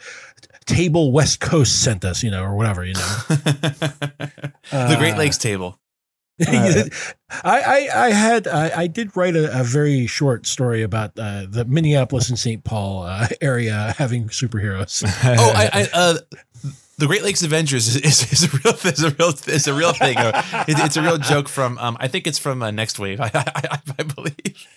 [0.66, 3.00] table West Coast sent us, you know, or whatever, you know.
[3.28, 5.78] the Great Lakes table.
[6.46, 6.84] Uh,
[7.42, 11.46] I, I, I had I, I did write a, a, very short story about uh,
[11.48, 12.62] the Minneapolis and St.
[12.62, 15.02] Paul uh, area having superheroes.
[15.24, 16.18] oh, I, I uh,
[16.98, 19.92] the Great Lakes Avengers is, is, is, a real is a real is a real
[19.94, 20.18] thing.
[20.18, 23.18] Uh, it, it's a real joke from um, I think it's from uh, Next Wave.
[23.18, 24.68] I, I, I believe.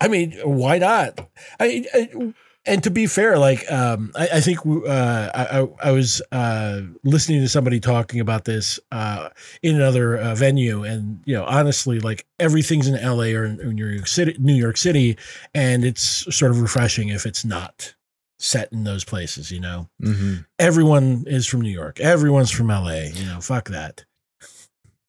[0.00, 1.18] I mean, why not?
[1.58, 2.32] I, I
[2.66, 7.40] and to be fair, like um, I, I, think uh, I, I, was uh, listening
[7.40, 9.28] to somebody talking about this uh,
[9.62, 13.34] in another uh, venue, and you know, honestly, like everything's in L.A.
[13.34, 15.16] or in, New York City, New York City,
[15.54, 16.02] and it's
[16.34, 17.94] sort of refreshing if it's not
[18.38, 19.52] set in those places.
[19.52, 20.38] You know, mm-hmm.
[20.58, 23.10] everyone is from New York, everyone's from L.A.
[23.10, 24.04] You know, fuck that.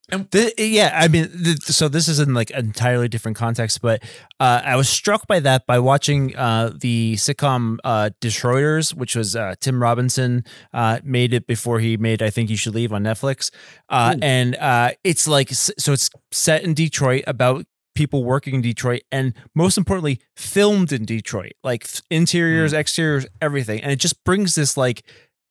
[0.09, 4.01] Yeah, I mean, so this is in like an entirely different context, but
[4.39, 9.35] uh, I was struck by that by watching uh, the sitcom uh, Detroiters, which was
[9.35, 13.03] uh, Tim Robinson uh, made it before he made I Think You Should Leave on
[13.03, 13.51] Netflix,
[13.89, 14.55] uh, and
[15.03, 20.21] it's like so it's set in Detroit about people working in Detroit, and most importantly,
[20.37, 22.77] filmed in Detroit, like interiors, mm.
[22.77, 25.03] exteriors, everything, and it just brings this like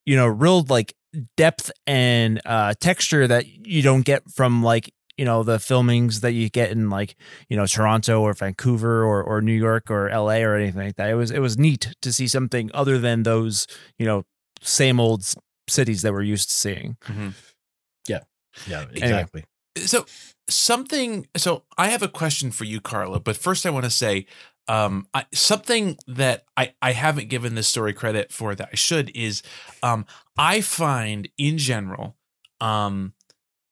[0.06, 0.94] you know real like
[1.36, 6.32] depth and uh, texture that you don't get from like you know the filmings that
[6.32, 7.16] you get in like
[7.48, 11.10] you know Toronto or Vancouver or or New York or LA or anything like that.
[11.10, 13.66] It was it was neat to see something other than those
[13.98, 14.24] you know
[14.60, 15.24] same old
[15.68, 16.96] cities that we're used to seeing.
[17.04, 17.28] Mm-hmm.
[18.08, 18.20] Yeah,
[18.68, 19.44] yeah, exactly.
[19.76, 19.86] Anyway.
[19.86, 20.06] So
[20.48, 21.26] something.
[21.36, 23.20] So I have a question for you, Carla.
[23.20, 24.26] But first, I want to say
[24.68, 29.10] um, I, something that I, I haven't given this story credit for that I should
[29.14, 29.42] is
[29.82, 32.16] um, I find in general
[32.60, 33.14] um,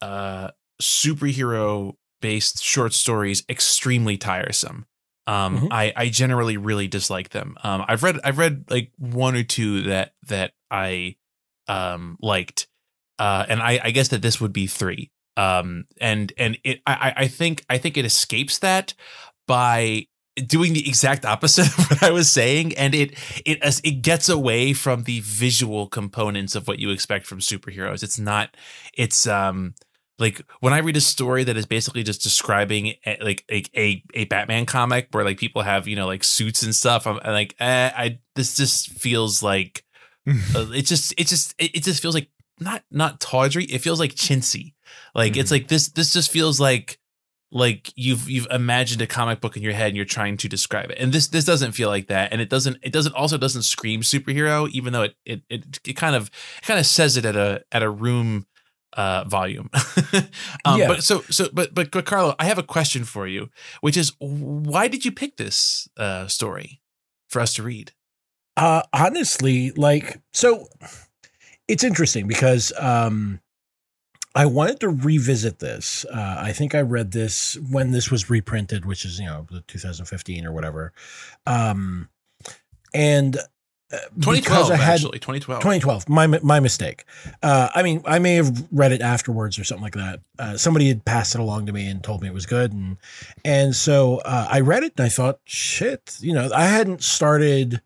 [0.00, 4.86] uh, superhero based short stories extremely tiresome.
[5.26, 5.66] Um, mm-hmm.
[5.70, 7.56] I, I generally really dislike them.
[7.62, 11.16] Um, I've read I've read like one or two that that I
[11.66, 12.66] um, liked,
[13.18, 15.10] uh, and I, I guess that this would be three.
[15.36, 18.94] Um, and and it I, I think I think it escapes that
[19.46, 24.28] by doing the exact opposite of what I was saying, and it it it gets
[24.28, 28.02] away from the visual components of what you expect from superheroes.
[28.02, 28.56] It's not.
[28.94, 29.74] It's um.
[30.18, 34.02] like when I read a story that is basically just describing a, like a, a
[34.14, 37.32] a Batman comic where like people have you know like suits and stuff, I'm, I'm
[37.32, 39.84] like, eh, I this just feels like
[40.28, 42.28] uh, it just it just it, it just feels like
[42.60, 43.64] not not tawdry.
[43.64, 44.74] It feels like chintzy.
[45.14, 46.98] Like it's like this this just feels like
[47.54, 50.90] like you've you've imagined a comic book in your head and you're trying to describe
[50.90, 50.98] it.
[50.98, 52.32] And this this doesn't feel like that.
[52.32, 55.92] And it doesn't it doesn't also doesn't scream superhero, even though it it it, it
[55.94, 58.46] kind of it kind of says it at a at a room
[58.94, 59.70] uh volume.
[60.64, 60.88] um Yeah.
[60.88, 64.12] but so so but but but Carlo, I have a question for you, which is
[64.18, 66.80] why did you pick this uh story
[67.28, 67.92] for us to read?
[68.56, 70.68] Uh, honestly, like, so
[71.66, 73.40] it's interesting because um,
[74.34, 76.04] I wanted to revisit this.
[76.12, 80.44] Uh, I think I read this when this was reprinted, which is, you know, 2015
[80.44, 80.92] or whatever.
[81.46, 82.08] Um,
[82.92, 85.60] and uh, 2012 because I had, actually, 2012.
[85.60, 87.04] 2012 my my mistake
[87.42, 90.88] uh i mean i may have read it afterwards or something like that uh, somebody
[90.88, 92.96] had passed it along to me and told me it was good and
[93.44, 97.82] and so uh, i read it and i thought shit you know i hadn't started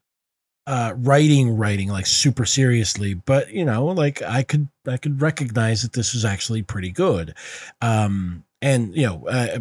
[0.68, 5.82] uh writing writing like super seriously but you know like i could i could recognize
[5.82, 7.34] that this was actually pretty good
[7.80, 9.58] um and you know uh,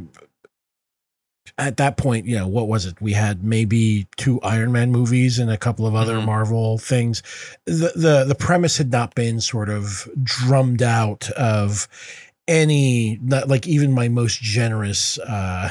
[1.58, 3.02] at that point, you know, what was it?
[3.02, 6.26] We had maybe two Iron Man movies and a couple of other Mhm.
[6.26, 7.24] Marvel things.
[7.66, 11.88] The, the the premise had not been sort of drummed out of
[12.48, 15.70] any not like even my most generous uh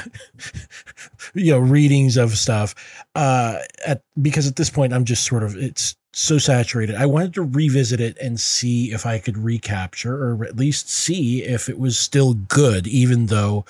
[1.33, 2.75] you know readings of stuff
[3.15, 6.95] uh at because at this point I'm just sort of it's so saturated.
[6.95, 11.43] I wanted to revisit it and see if I could recapture or at least see
[11.43, 13.65] if it was still good even though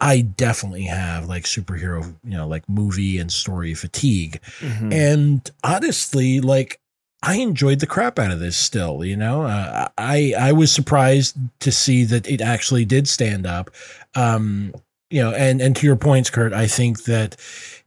[0.00, 4.40] I definitely have like superhero, you know, like movie and story fatigue.
[4.60, 4.92] Mhm.
[4.94, 6.80] And honestly, like
[7.22, 9.42] I enjoyed the crap out of this still, you know.
[9.42, 13.70] Uh, I I was surprised to see that it actually did stand up.
[14.14, 14.72] Um,
[15.10, 17.36] you know, and and to your points, Kurt, I think that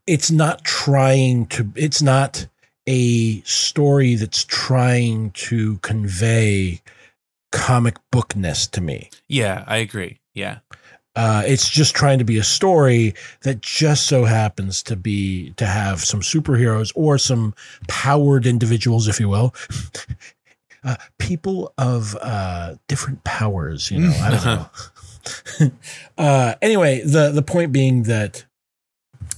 [0.05, 2.45] it's not trying to it's not
[2.87, 6.81] a story that's trying to convey
[7.51, 9.09] comic bookness to me.
[9.27, 10.19] Yeah, I agree.
[10.33, 10.59] Yeah.
[11.15, 15.65] Uh, it's just trying to be a story that just so happens to be to
[15.65, 17.53] have some superheroes or some
[17.87, 19.53] powered individuals, if you will,
[20.85, 23.91] uh, people of uh, different powers.
[23.91, 24.69] You know, I don't know.
[26.17, 28.45] uh, anyway, the the point being that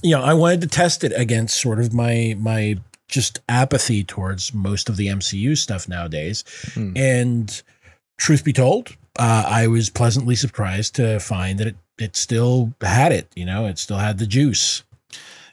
[0.02, 4.54] you know I wanted to test it against sort of my my just apathy towards
[4.54, 6.92] most of the MCU stuff nowadays, Hmm.
[6.96, 7.62] and
[8.16, 13.12] truth be told, uh, I was pleasantly surprised to find that it, it still had
[13.12, 13.28] it.
[13.34, 14.82] You know, it still had the juice.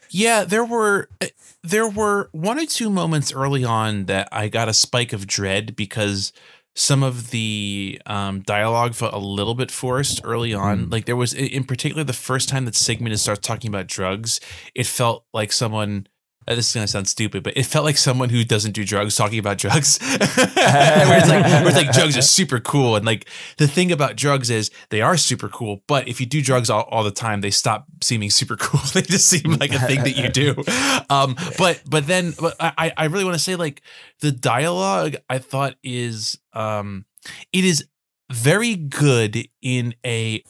[0.10, 1.28] Yeah, there were uh,
[1.64, 5.76] there were one or two moments early on that I got a spike of dread
[5.76, 6.34] because
[6.76, 10.90] some of the um, dialogue felt a little bit forced early on.
[10.90, 14.40] Like there was, in particular, the first time that Sigmund starts talking about drugs,
[14.74, 16.08] it felt like someone.
[16.48, 19.16] Uh, this is gonna sound stupid, but it felt like someone who doesn't do drugs
[19.16, 20.00] talking about drugs.
[20.02, 23.28] where it's like, where it's like drugs are super cool, and like
[23.58, 26.84] the thing about drugs is they are super cool, but if you do drugs all,
[26.84, 28.80] all the time, they stop seeming super cool.
[28.94, 30.56] they just seem like a thing that you do.
[31.10, 33.82] Um, but but then but I I really want to say like
[34.22, 37.06] the dialogue I thought is um
[37.52, 37.86] it is
[38.32, 40.44] very good in a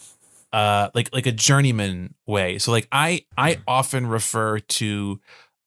[0.53, 2.59] uh like like a journeyman way.
[2.59, 5.19] So like I I often refer to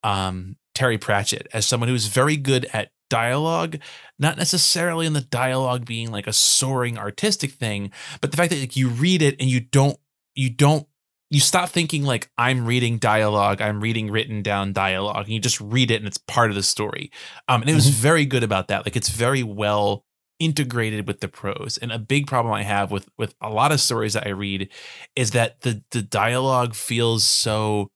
[0.04, 3.78] um Terry Pratchett as someone who's very good at dialogue,
[4.18, 8.58] not necessarily in the dialogue being like a soaring artistic thing, but the fact that
[8.60, 9.98] like you read it and you don't
[10.34, 10.86] you don't
[11.30, 15.60] you stop thinking like I'm reading dialogue, I'm reading written down dialogue, and you just
[15.60, 17.10] read it and it's part of the story.
[17.48, 17.92] Um, and it was Mhm.
[17.94, 18.84] very good about that.
[18.86, 20.04] Like it's very well
[20.40, 21.78] integrated with the prose.
[21.78, 24.68] And a big problem I have with with a lot of stories that I read
[25.16, 27.90] is that the the dialogue feels so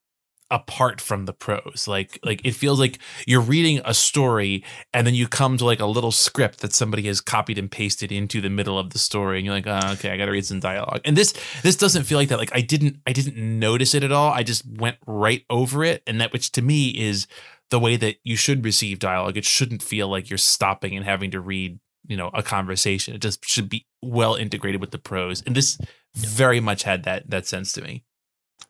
[0.51, 1.85] apart from the prose.
[1.87, 5.79] Like like it feels like you're reading a story and then you come to like
[5.79, 9.37] a little script that somebody has copied and pasted into the middle of the story
[9.37, 11.01] and you're like oh, okay i gotta read some dialogue.
[11.05, 11.33] And this
[11.63, 12.39] this doesn't feel like that.
[12.39, 14.31] Like i didn't i didn't notice it at all.
[14.31, 16.03] I just went right over it.
[16.07, 17.27] And that which to me is
[17.69, 19.37] the way that you should receive dialogue.
[19.37, 23.13] It shouldn't feel like you're stopping and having to read you know a conversation.
[23.13, 25.43] It just should be well integrated with the prose.
[25.45, 25.77] And this
[26.15, 28.03] very much had that that sense to me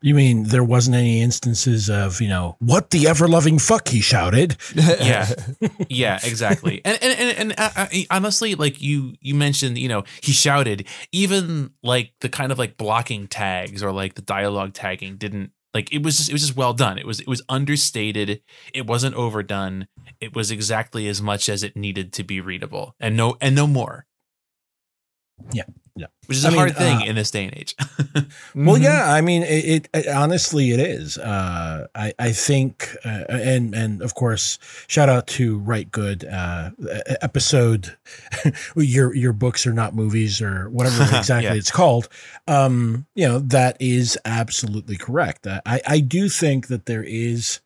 [0.02, 4.02] You mean there wasn't any instances of, you know, what the ever loving fuck he
[4.02, 4.56] shouted?
[4.76, 5.30] Yeah.
[5.90, 6.20] yeah.
[6.24, 6.82] Exactly.
[6.86, 10.88] And and and, and uh, uh, honestly like you you mentioned you know he shouted.
[11.12, 15.94] Even like the kind of like blocking tags or like the dialogue tagging didn't like
[15.94, 16.98] it was just it was just well done.
[16.98, 18.42] It was it was understated.
[18.74, 19.88] It wasn't overdone.
[20.20, 22.96] It was exactly as much as it needed to be readable.
[23.00, 24.06] And no and no more
[26.28, 27.76] which is I a mean, hard thing uh, in this day and age.
[28.56, 28.82] Well, Mhm.
[28.84, 31.18] yeah, I mean, it, it, it- honestly, it is.
[31.18, 36.72] Uh, I I think, uh, and and of course, shout out to Right Good uh,
[37.22, 37.96] episode.
[38.76, 41.54] your your books are not movies or whatever exactly Yeah.
[41.56, 42.10] it's called.
[42.48, 45.46] Um, you know that is absolutely correct.
[45.48, 47.60] I I- I do think that there is.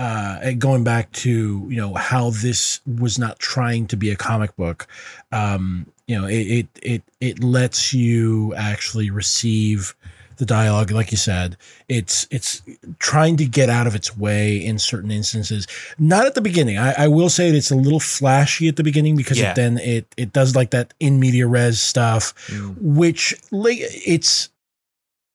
[0.00, 4.54] Uh, going back to you know how this was not trying to be a comic
[4.54, 4.86] book,
[5.32, 9.94] um, you know it, it it it lets you actually receive
[10.38, 11.56] the dialogue like you said
[11.88, 12.62] it's it's
[13.00, 15.66] trying to get out of its way in certain instances
[15.98, 19.16] not at the beginning i, I will say it's a little flashy at the beginning
[19.16, 19.50] because Yeah.
[19.50, 22.76] it then it it does like that in media res stuff Mm.
[22.80, 24.48] which it's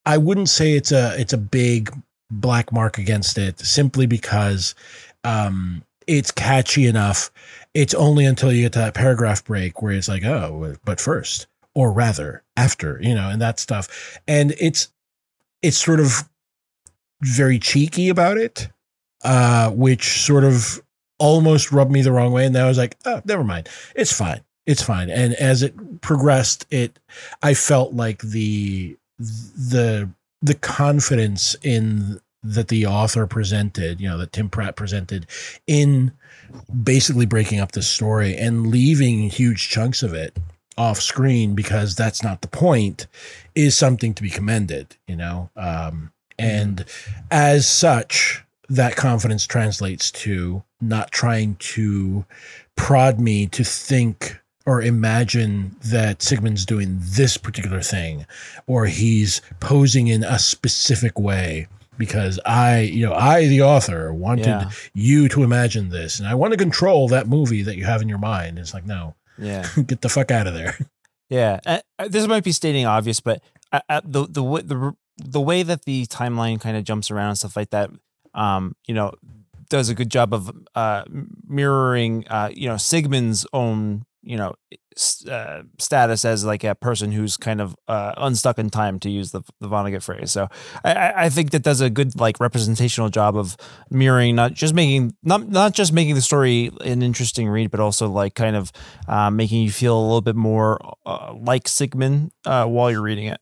[0.06, 1.92] i wouldn't say it's a it's a big
[2.32, 4.74] black mark against it simply because
[5.26, 7.32] um it's catchy enough.
[7.74, 11.48] It's only until you get to that paragraph break where it's like oh but first
[11.76, 14.20] or rather after you know and that stuff.
[14.28, 14.90] And it's
[15.62, 16.30] it's sort of
[17.22, 18.68] very cheeky about it
[19.24, 20.82] uh which sort of
[21.20, 22.46] almost rubbed me the wrong way.
[22.46, 23.70] And then i was like oh never mind.
[23.96, 24.42] It's fine.
[24.66, 25.10] It's fine.
[25.10, 27.00] And as it progressed it
[27.42, 30.10] i felt like the the
[30.42, 35.26] the confidence in that the author presented you know that tim pratt presented
[35.66, 36.12] in
[36.84, 40.38] basically breaking up the story and leaving huge chunks of it
[40.78, 43.08] off screen because that's not the point
[43.56, 45.50] is something to be commended you know?
[45.56, 46.86] Um and
[47.32, 52.26] as such that confidence translates to not trying to
[52.76, 58.26] prod me to think or imagine that Sigmund's doing this particular thing
[58.66, 61.68] or he's posing in a specific way
[61.98, 64.70] because I, you know, I, the author, wanted Yeah.
[64.94, 68.10] you to imagine this and I want to control that movie that you have in
[68.10, 68.58] your mind.
[68.60, 69.68] It's like, no, Yeah.
[69.86, 70.78] get the fuck out of there.
[71.30, 71.80] Yeah, uh,
[72.10, 73.42] this might be stating obvious, but
[73.72, 77.38] uh, uh, the the the the way that the timeline kind of jumps around and
[77.40, 77.90] stuff like that,
[78.36, 79.14] um, you know,
[79.68, 81.06] does a good job of uh,
[81.48, 84.54] mirroring, uh, you know, Sigmund's own, you know,
[85.28, 89.32] uh, status as like a person who's kind of uh, unstuck in time, to use
[89.32, 90.32] the the Vonnegut phrase.
[90.32, 90.48] So
[90.84, 93.58] I- I, think that does a good like representational job of
[93.90, 98.10] mirroring, not just making not not just making the story an interesting read, but also
[98.10, 98.72] like kind of
[99.08, 103.28] uh, making you feel a little bit more uh, like Sigmund uh, while you're reading
[103.28, 103.40] it.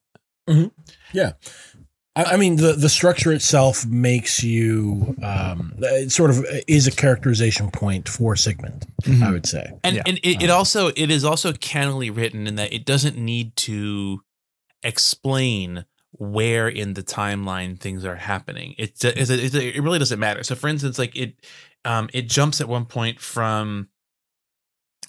[2.16, 6.91] I, I mean, the the structure itself makes you um, it sort of is a
[6.91, 8.86] characterization point for Sigmund.
[9.24, 9.72] I would say.
[9.84, 10.03] and Yeah.
[10.05, 14.22] and it, it also it is also cannily written in that it doesn't need to
[14.84, 15.86] explain
[16.18, 18.76] where in the timeline things are happening.
[18.78, 20.43] It d- it's a- it's a- it really doesn't matter.
[20.43, 21.36] So, for instance, like it
[21.86, 23.88] um it jumps at one point from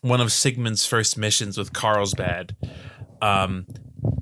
[0.02, 2.54] one of Sigmund's first missions with Carlsbad
[3.20, 3.66] um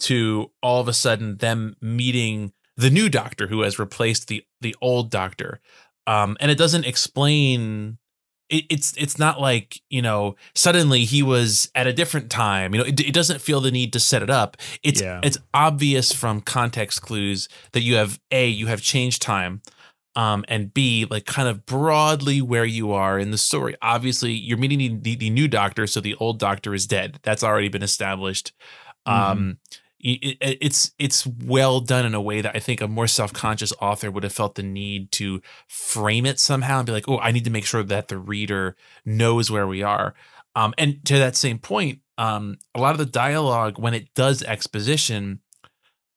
[0.00, 4.74] to all of a sudden them meeting the new doctor who has replaced the the
[4.80, 5.60] old doctor.
[6.06, 7.98] Um and it doesn't explain
[8.48, 12.80] it, it's it's not like you know suddenly he was at a different time you
[12.80, 14.56] know it, it doesn't feel the need to set it up.
[14.82, 15.20] It's Yeah.
[15.22, 19.60] it's obvious from context clues that you have a you have changed time
[20.16, 23.76] um and b like kind of broadly where you are in the story.
[23.82, 27.18] Obviously you're meeting the, the, the new doctor so the old doctor is dead.
[27.22, 28.52] That's already been established.
[29.06, 29.58] Um
[30.00, 33.72] it, it- it's it's well done in a way that I think a more self-conscious
[33.80, 37.32] author would have felt the need to frame it somehow and be like, "Oh, I
[37.32, 40.14] need to make sure that the reader knows where we are."
[40.56, 44.42] Um, and to that same point, um, a lot of the dialogue when it does
[44.42, 45.40] exposition,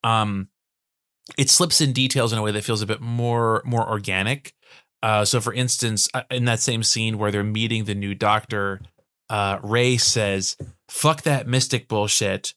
[0.03, 0.47] um,
[1.37, 4.53] it slips in details in a way that feels a bit more more organic.
[5.01, 8.79] Uh, so, for instance, uh, in that same scene where they're meeting the new doctor,
[9.29, 10.55] uh, Ray says,
[10.89, 12.53] "Fuck that mystic bullshit."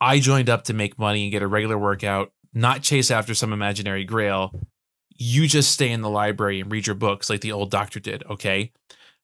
[0.00, 3.52] I joined up to make money and get a regular workout, not chase after some
[3.52, 4.68] imaginary grail.
[5.16, 8.22] You just stay in the library and read your books like the old doctor did,
[8.28, 8.72] okay?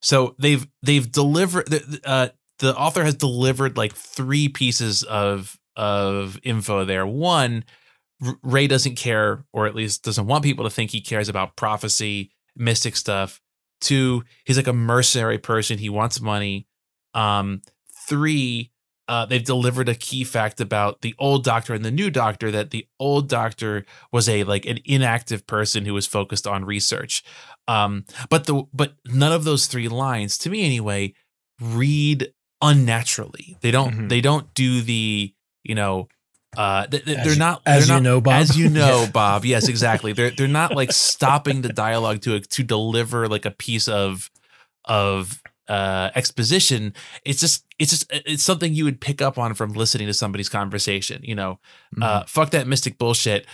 [0.00, 6.38] So they've they've delivered the uh, the author has delivered like three pieces of of
[6.42, 7.06] info there.
[7.06, 7.64] One,
[8.42, 12.30] Ray doesn't care, or at least doesn't want people to think he cares about prophecy,
[12.56, 13.40] mystic stuff.
[13.80, 15.78] Two, he's like a mercenary person.
[15.78, 16.66] He wants money.
[17.14, 17.62] Um,
[18.08, 18.71] three,
[19.08, 22.70] uh, they've delivered a key fact about the old doctor and the new doctor that
[22.70, 27.22] the old doctor was a like an inactive person who was focused on research.
[27.68, 31.14] Um but the but none of those three lines to me anyway
[31.60, 32.32] read
[32.62, 33.58] unnaturally.
[33.60, 34.08] They don't Mhm.
[34.08, 35.34] they don't do the
[35.64, 36.08] you know
[36.56, 38.32] uh th- th- they're not as they're you not- know, Bob.
[38.34, 39.44] as you know bob.
[39.44, 40.12] Yes exactly.
[40.12, 44.30] They're they're not like stopping the dialogue to to deliver like a piece of
[44.84, 45.41] of
[45.72, 46.92] uh, exposition.
[47.24, 50.50] It's just it's just it's something you would pick up on from listening to somebody's
[50.50, 51.22] conversation.
[51.24, 51.60] You know,
[52.02, 53.46] uh, fuck that mystic bullshit.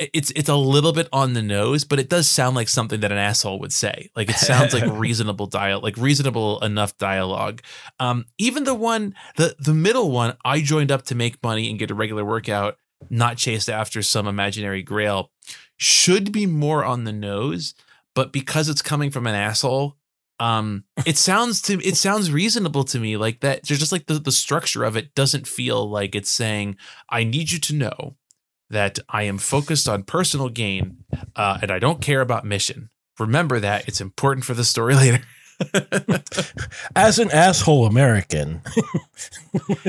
[0.00, 3.12] It's it's a little bit on the nose, but it does sound like something that
[3.12, 4.08] an asshole would say.
[4.16, 7.60] Like it sounds like reasonable dial, like reasonable enough dialogue.
[8.00, 11.78] Um, even the one the the middle one, I joined up to make money and
[11.78, 12.78] get a regular workout,
[13.10, 15.30] not chased after some imaginary grail,
[15.76, 17.74] should be more on the nose.
[18.14, 19.98] But because it's coming from an asshole,
[20.38, 23.16] um, it sounds to it sounds reasonable to me.
[23.16, 26.76] Like that, there's just like the the structure of it doesn't feel like it's saying,
[27.10, 28.16] "I need you to know
[28.68, 31.04] that I am focused on personal gain,
[31.36, 35.20] uh, and I don't care about mission." Remember that it's important for the story later.
[36.94, 38.60] As an asshole American,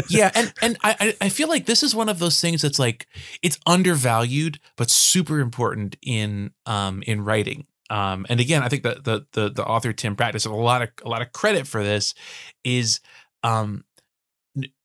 [0.09, 2.79] yeah, and and I I- I feel like this is one of those things that's
[2.79, 3.05] like
[3.41, 7.65] it's undervalued but super important in um in writing.
[7.89, 10.89] Um, and again, I think that the the the author Tim Practice a lot of
[11.05, 12.13] a lot of credit for this
[12.63, 12.99] is
[13.43, 13.83] um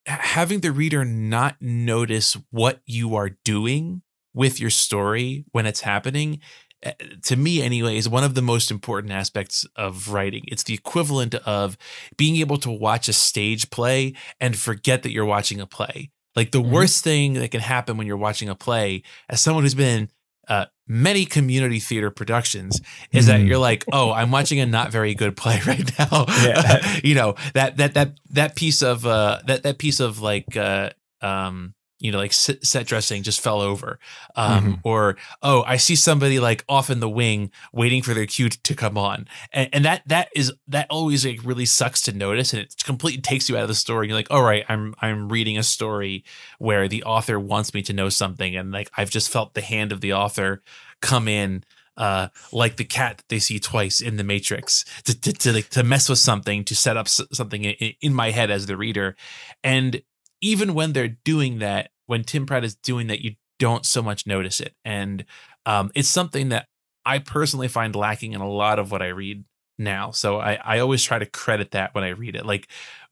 [0.05, 4.01] having the reader not notice what you are doing
[4.33, 6.39] with your story when it's happening
[6.83, 6.91] eh,
[7.23, 11.35] to me anyway is one of the most important aspects of writing it's the equivalent
[11.35, 11.77] of
[12.17, 16.51] being able to watch a stage play and forget that you're watching a play like
[16.51, 16.69] the Mhm.
[16.69, 20.09] worst thing that can happen when you're watching a play as someone who's been
[20.49, 22.81] uh, many community theater productions
[23.13, 23.47] is that Mhm.
[23.47, 26.97] you're like oh i'm watching a not very good play right now Yeah.
[27.03, 30.89] you know that that that that piece of uh that that piece of like uh
[31.21, 31.73] um
[32.03, 33.97] you know like set, dressing just fell over.
[34.35, 38.49] Um or oh i see somebody like off in the wing waiting for their cue
[38.49, 39.27] to come on.
[39.51, 43.21] And, and that that is that always like really sucks to notice and it completely
[43.21, 46.23] takes you out of the story you're like all right i'm i'm reading a story
[46.59, 49.91] where the author wants me to know something and like i've just felt the hand
[49.91, 50.61] of the author
[51.01, 51.63] come in
[51.95, 55.69] uh, like the cat that they see twice in the Matrix to to to, like,
[55.69, 58.75] to mess with something to set up s- something in, in my head as the
[58.75, 59.15] reader,
[59.63, 60.01] and
[60.41, 64.27] even when they're doing that, when Tim Pratt is doing that, you don't so much
[64.27, 65.25] notice it, and
[65.65, 66.67] um, it's something that
[67.05, 69.45] I personally find lacking in a lot of what I read
[69.77, 70.11] now.
[70.11, 72.67] So I I always try to credit that when I read it, like.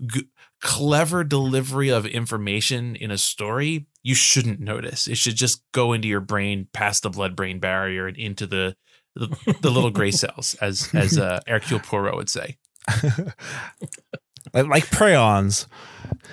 [0.05, 0.27] G-
[0.61, 6.07] clever delivery of information in a story you shouldn't notice it should just go into
[6.07, 8.75] your brain past the blood brain barrier and into the
[9.15, 9.27] the,
[9.61, 12.57] the little gray cells as as uh, Hercule Poirot would say
[14.53, 15.67] like, prions.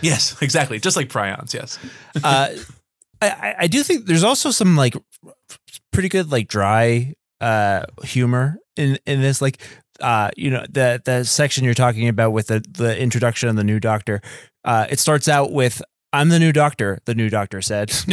[0.00, 0.78] yes exactly.
[0.78, 1.78] Just like prions yes.
[2.22, 2.64] Uh, I-
[3.20, 4.94] I, I do think there's also some like
[5.92, 9.42] pretty good like dry uh humor in in this.
[9.42, 9.60] Like
[10.00, 13.64] uh you know the the section you're talking about with the the introduction of the
[13.64, 14.20] new doctor
[14.64, 15.82] uh it starts out with
[16.12, 17.90] I'm the new doctor the new doctor said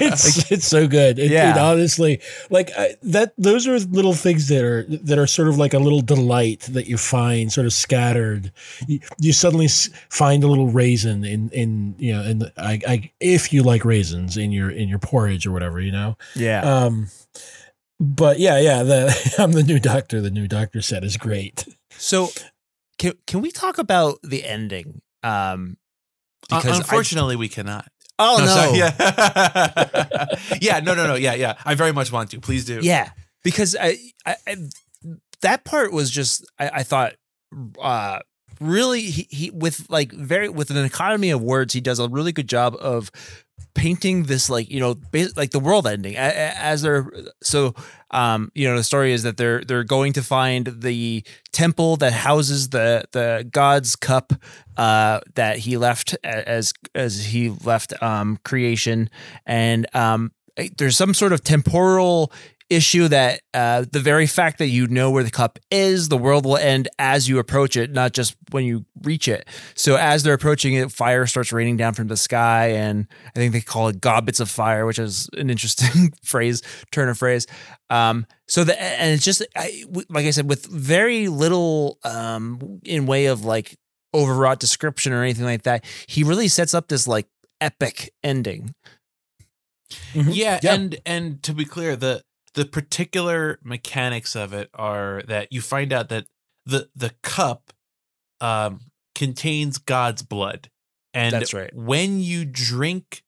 [0.00, 1.18] it's it's so good.
[1.18, 1.52] It, Yeah.
[1.52, 3.32] it honestly, like I, that.
[3.38, 6.86] Those are little things that are that are sort of like a little delight that
[6.88, 8.52] you find sort of scattered.
[8.86, 9.68] You, you suddenly
[10.08, 13.84] find a little raisin in in you know in the, I, I if you like
[13.84, 16.16] raisins in your in your porridge or whatever you know.
[16.34, 17.08] yeah Um,
[18.00, 18.82] but yeah, yeah.
[18.82, 20.20] The I'm the new doctor.
[20.20, 21.66] The new doctor said is great.
[21.92, 22.30] so
[22.98, 25.76] can can we talk about the ending um
[26.48, 27.86] because I- unfortunately we cannot.
[28.18, 30.26] Oh no, sorry, yeah.
[30.60, 31.14] Yeah no no no.
[31.14, 31.54] Yeah yeah.
[31.64, 32.40] I very much want to.
[32.40, 32.80] Please do.
[32.82, 33.10] Yeah,
[33.42, 34.56] because I, I, I
[35.40, 37.14] that part was just I, I thought
[37.80, 38.18] uh
[38.60, 42.32] really he, he with like very with an economy of words he does a really
[42.32, 43.10] good job of
[43.74, 44.96] painting this like you know
[45.36, 47.10] like the world ending as they're
[47.42, 47.74] so
[48.10, 52.12] um you know the story is that they're they're going to find the temple that
[52.12, 54.32] houses the the god's cup
[54.76, 59.10] uh that he left as as he left um creation.
[59.46, 60.32] And um
[60.76, 62.32] there's some sort of temporal
[62.70, 66.44] issue that uh, the very fact that you know where the cup is, the world
[66.46, 69.46] will end as you approach it, not just when you reach it.
[69.74, 73.52] So as they're approaching it, fire starts raining down from the sky, and I think
[73.52, 76.62] they call it gobbets of fire, which is an interesting phrase,
[76.92, 77.46] turn of phrase.
[77.90, 82.80] Um, so the and it's just I, w- like I said, with very little um,
[82.84, 83.76] in way of like
[84.14, 87.26] overwrought description or anything like that, he really sets up this like
[87.60, 88.74] epic ending.
[90.14, 90.74] yeah, Yeah.
[90.74, 92.22] and and to be clear the
[92.54, 96.26] the particular mechanics of it are that you find out that
[96.66, 97.72] the the cup
[98.40, 98.80] um
[99.14, 100.70] contains god's blood
[101.12, 101.74] and That's right.
[101.74, 103.22] when you drink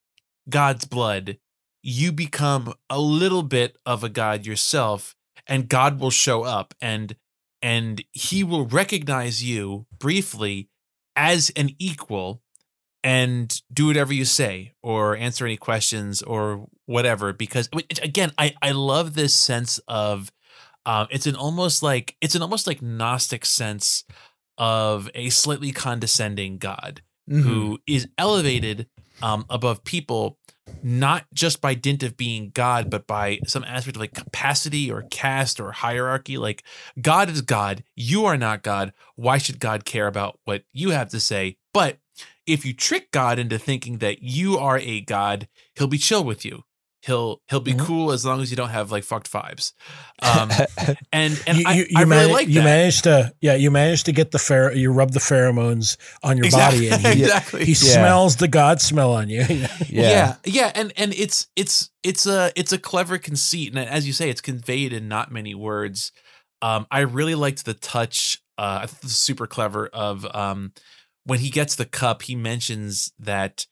[0.48, 1.38] god's blood
[1.82, 5.14] you become a little bit of a god yourself
[5.46, 7.16] and god will show up and
[7.60, 10.68] and he will recognize you briefly
[11.14, 12.41] as an equal
[13.04, 17.68] and do whatever you say or answer any questions or whatever because
[18.02, 20.30] again i i love this sense of
[20.84, 24.02] Um, it's an almost like it's an almost like Gnostic sense
[24.58, 27.42] of a slightly condescending God Mhm.
[27.44, 28.88] who is elevated
[29.22, 30.38] um, above people,
[30.82, 35.02] not just by dint of being God, but by some aspect of like capacity or
[35.10, 36.36] caste or hierarchy.
[36.36, 36.64] Like
[37.00, 38.92] God is God, you are not God.
[39.14, 41.58] Why should God care about what you have to say?
[41.72, 41.98] But
[42.46, 46.44] if you trick God into thinking that you are a God, he'll be chill with
[46.44, 46.62] you.
[47.04, 47.84] He'll he'll be Mhm.
[47.84, 49.72] cool as long as you don't have like fucked vibes.
[50.22, 50.50] Um,
[51.12, 53.72] and and you, I, you, I you, really manage- like you managed to yeah you
[53.72, 56.90] managed to get the pher- you rub the pheromones on your Exactly.
[56.90, 57.64] body and he, exactly.
[57.64, 59.66] he smells the god smell on you yeah.
[59.88, 64.12] yeah Yeah, and and it's it's it's a it's a clever conceit and as you
[64.12, 66.12] say it's conveyed in not many words
[66.60, 70.72] um i really liked the touch uh i thought this was super clever of um
[71.24, 73.66] when he gets the cup he mentions that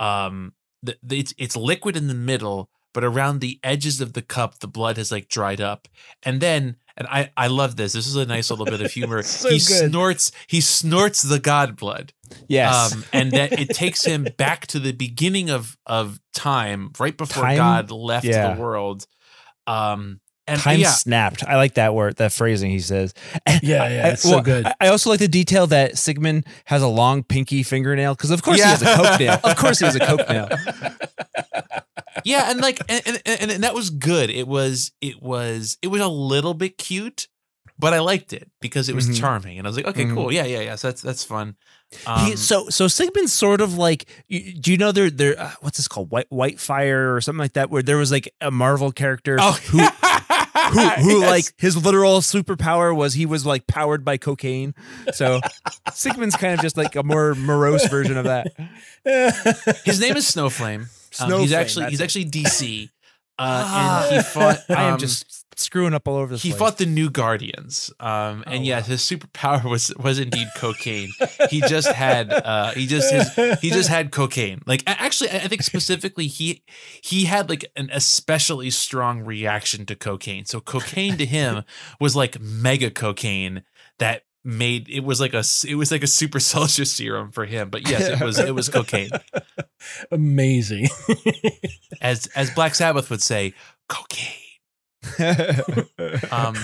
[0.00, 0.52] um
[0.82, 4.58] the, the, it's it's liquid in the middle but around the edges of the cup
[4.60, 5.88] the blood has like dried up
[6.22, 9.22] and then and i i love this this is a nice little bit of humor
[9.22, 9.90] So he good.
[9.90, 12.12] snorts he snorts the god blood
[12.48, 12.92] yes.
[12.92, 17.44] um, and that it takes him back to the beginning of of time, right before
[17.44, 17.56] Time?
[17.56, 18.54] God left Yeah.
[18.54, 19.06] the world.
[19.66, 21.42] Um, and Time yeah, snapped.
[21.46, 23.14] I like that word, that phrasing he says.
[23.46, 24.66] And Yeah, I- yeah, I- it's so good.
[24.66, 28.42] I, I also like the detail that Sigmund has a long pinky fingernail because, of
[28.42, 28.96] course, he has a Yeah.
[28.96, 29.40] coke nail.
[29.42, 30.48] Of course, he has a coke nail.
[32.24, 34.30] yeah, and like, and, and and and that was good.
[34.30, 37.28] It was it was it was a little bit cute,
[37.78, 39.18] but I liked it because it was Mhm.
[39.20, 40.14] charming, and I was like, okay, Mhm.
[40.14, 40.74] cool, yeah, yeah, yeah.
[40.76, 41.56] So that's that's fun.
[42.06, 45.76] Um, he, so so Sigmund's sort of like do you know there there uh, what's
[45.76, 48.90] this called White White Fire or something like that where there was like a Marvel
[48.90, 49.78] character oh, who
[50.54, 51.30] who who Yes.
[51.30, 54.74] like his literal superpower was he was like powered by cocaine.
[55.12, 55.40] So
[55.92, 58.48] Sigmund's kind of just like a more morose version of that.
[59.84, 60.82] his name is Snowflame.
[60.82, 60.88] Um,
[61.30, 62.04] Snowflame, he's actually he's it.
[62.04, 62.90] actually DC,
[63.38, 64.06] uh, Ah.
[64.08, 64.58] and he fought.
[64.68, 66.42] I am um, just screwing up all over this.
[66.42, 66.58] he place.
[66.58, 68.82] fought the new guardians um and Oh, yeah wow.
[68.82, 71.10] his superpower was was indeed cocaine
[71.48, 75.46] he just had uh he just his, he just had cocaine like actually i I
[75.46, 76.64] think specifically he
[77.02, 81.62] he had like an especially strong reaction to cocaine so cocaine to him
[82.00, 83.62] was like mega cocaine
[84.00, 87.70] that made it was like a it was like a super soldier serum for him
[87.70, 89.10] but yes it was it was cocaine.
[90.10, 90.88] Amazing.
[92.00, 93.54] As as black sabbath would say
[93.88, 94.34] cocaine.
[96.30, 96.56] Um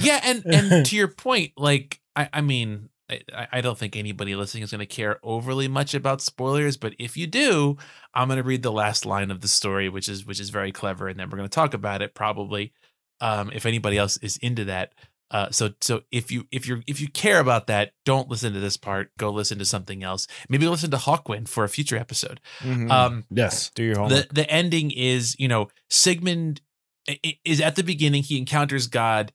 [0.00, 4.36] yeah and and to your point like i i mean I, I don't think anybody
[4.36, 7.76] listening is going to care overly much about spoilers, but if you do,
[8.14, 10.70] I'm going to read the last line of the story, which is which is very
[10.72, 12.72] clever, and then we're going to talk about it probably.
[13.20, 14.94] Um, if anybody else is into that,
[15.30, 18.60] uh, so so if you if you if you care about that, don't listen to
[18.60, 19.10] this part.
[19.18, 20.26] Go listen to something else.
[20.48, 22.40] Maybe listen to Hawkwind for a future episode.
[22.60, 22.90] Mhm.
[22.90, 24.28] Um, yes Do your homework.
[24.28, 26.60] the the ending is you know Sigmund
[27.08, 29.32] i- i- is at the beginning he encounters God.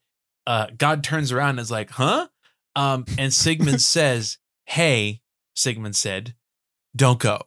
[0.48, 2.28] Uh, God turns around and is like, "Huh?"
[2.76, 5.22] Um, and Sigmund says, "Hey,"
[5.56, 6.36] Sigmund said,
[6.96, 7.40] "Don't go."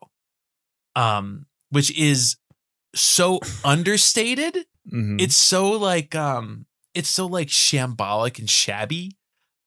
[0.96, 2.36] Um, which is
[2.94, 4.66] so understated.
[4.90, 5.20] Mhm.
[5.20, 6.64] It's so like um,
[6.98, 9.16] it's so like shambolic and shabby.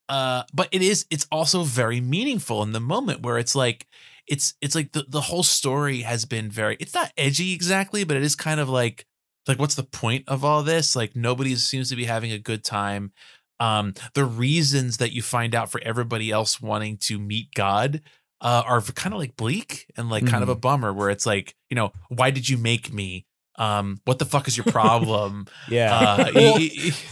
[0.08, 1.06] Uh, but it is.
[1.10, 3.86] It's also very meaningful in the moment where it's like
[4.26, 8.16] it's it's like the, the whole story has been very it's not edgy exactly but
[8.16, 9.04] it is kind of like
[9.48, 12.62] like what's the point of all this like nobody seems to be having a good
[12.62, 13.12] time
[13.60, 18.00] um the reasons that you find out for everybody else wanting to meet god
[18.40, 21.54] uh are kind of like bleak and like kind of a bummer where it's like
[21.68, 23.26] you know why did you make me
[23.56, 25.94] um what the fuck is your problem yeah.
[25.94, 26.70] uh Well, y-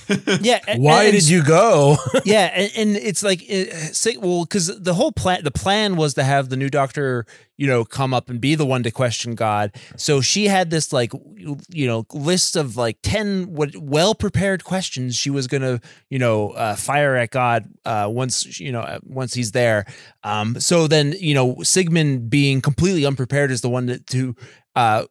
[0.09, 0.61] y- yeah.
[0.67, 4.67] and- why and did you go yeah, and, and it's like it, say, well, because
[4.81, 7.25] the whole plan, the plan was to have the new doctor,
[7.57, 9.75] you know, come up and be the one to question God.
[9.97, 11.13] So she had this like,
[11.71, 16.51] you know, list of like ten what well prepared questions she was gonna, you know,
[16.51, 19.85] uh, fire at God uh, once you know uh, once he's there.
[20.25, 24.35] Um, so then you know Sigmund being completely unprepared is the one that, to
[24.77, 25.05] uh,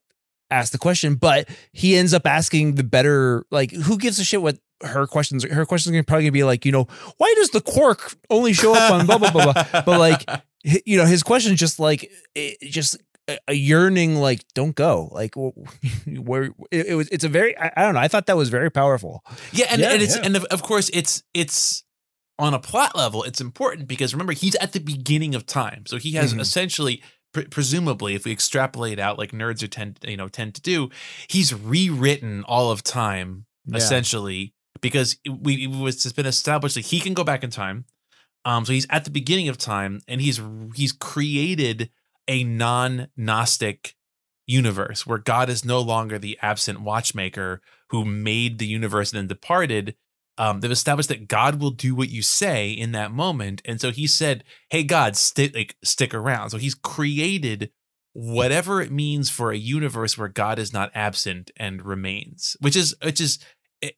[0.51, 4.41] ask the question, but he ends up asking the better like who gives a shit
[4.41, 6.87] what her questions her questions are probably gonna be like you know
[7.17, 10.25] why does the quark only show up on blah blah blah blah but like
[10.63, 12.97] you know his question just like it, just
[13.49, 15.35] a- yearning like don't go like
[16.07, 18.49] where it, it was it's a very I, I don't know I thought that was
[18.49, 20.21] very powerful Yeah, and, Yeah, and it's yeah.
[20.25, 21.83] and of, of course it's it's
[22.37, 23.23] on a plot level.
[23.23, 26.39] It's important because remember he's at the beginning of time, so he has Mhm.
[26.39, 27.03] essentially,
[27.33, 30.89] pre- presumably, if we extrapolate out like nerds are tend you know tend to do,
[31.27, 36.85] he's rewritten all of time essentially because it, we it was it's been established that
[36.87, 37.85] he can go back in time.
[38.45, 40.41] Um, so he's at the beginning of time, and he's
[40.75, 41.89] he's created
[42.27, 43.95] a non-gnostic
[44.47, 49.27] universe where God is no longer the absent watchmaker who made the universe and then
[49.27, 49.95] departed.
[50.39, 53.91] Um, they've established that God will do what you say in that moment, and so
[53.91, 57.71] he said, "Hey, God, stick like stick around." So he's created
[58.13, 62.95] whatever it means for a universe where God is not absent and remains, which is
[63.03, 63.39] which is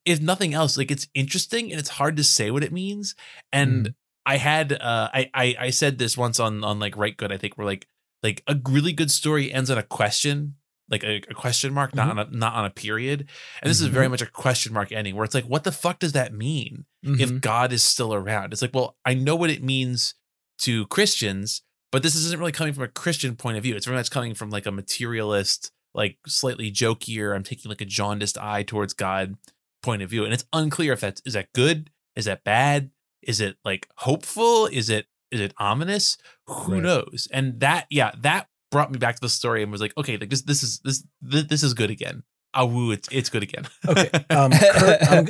[0.04, 3.16] if nothing else, like it's interesting and it's hard to say what it means.
[3.54, 3.94] And mm.
[4.26, 7.38] I had uh I, I I said this once on on like Right Good, I
[7.38, 7.88] think we're like
[8.24, 10.56] like a really good story ends on a question
[10.92, 12.20] like a, a question mark, not mm-hmm.
[12.20, 13.22] on a not on a period.
[13.62, 13.88] And this mm-hmm.
[13.88, 14.12] is very mm-hmm.
[14.12, 17.20] much a question mark ending, where it's like, what the fuck does that mean mm-hmm.
[17.20, 18.52] if God is still around?
[18.52, 20.16] It's like, well, I know what it means
[20.60, 21.62] to Christians,
[21.92, 23.76] but this isn't really coming from a Christian point of view.
[23.76, 27.36] It's very much coming from like a materialist, like slightly jokier.
[27.36, 29.36] I'm taking like a jaundiced eye towards God
[29.82, 33.40] point of view, and it's unclear if that's is that good, is that bad, is
[33.40, 36.18] it like hopeful, is it is it ominous?
[36.48, 36.84] Who right.
[36.84, 37.28] knows?
[37.32, 40.30] And that, yeah, that brought me back to the story and was like, okay, like
[40.30, 42.24] this this is this this, this is good again.
[42.54, 43.66] Ah, woo, it's it's good again.
[43.88, 45.28] okay, um, Kurt, I'm,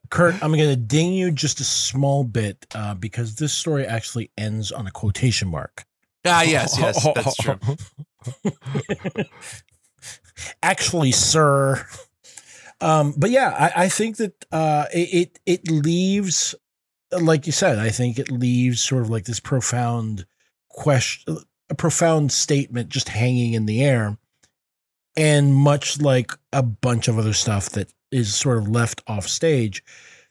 [0.10, 4.30] Kurt, I'm going to ding you just a small bit uh, because this story actually
[4.38, 5.84] ends on a quotation mark.
[6.24, 7.58] Ah, yes, yes, that's true.
[10.62, 11.86] actually, sir.
[12.80, 16.54] Um, but yeah, I, I think that uh, it it leaves,
[17.12, 20.26] like you said, I think it leaves sort of like this profound
[20.70, 21.36] question
[21.70, 24.18] a profound statement just hanging in the air.
[25.16, 29.84] And much like a bunch of other stuff that is sort of left off stage,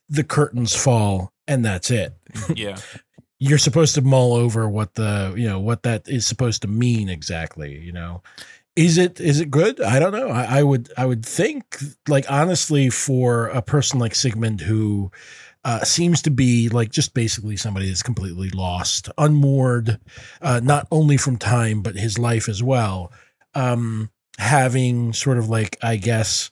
[0.09, 2.13] the curtains fall and that's it.
[2.31, 2.77] Mm, yeah.
[3.39, 7.09] You're supposed to mull over what the, you know, what that is supposed to mean
[7.09, 8.21] exactly, you know.
[8.75, 9.81] Is it is it good?
[9.81, 10.29] I don't know.
[10.29, 11.77] I, I would I would think
[12.07, 15.11] like honestly for a person like Sigmund who
[15.65, 19.99] uh, seems to be like just basically somebody that's completely lost, unmoored,
[20.41, 23.11] uh, not only from time but his life as well.
[23.55, 24.09] Um,
[24.39, 26.51] having sort of like I guess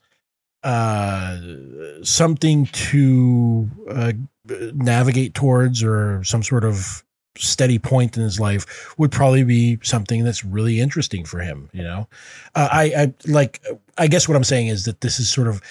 [0.64, 1.40] uh,
[2.04, 4.14] something to uh,
[4.74, 7.04] navigate towards or some sort of
[7.38, 11.82] steady point in his life would probably be something that's really interesting for him you
[11.82, 12.06] know
[12.56, 13.64] uh, I, I like
[13.98, 15.62] i guess what i'm saying is that this is sort of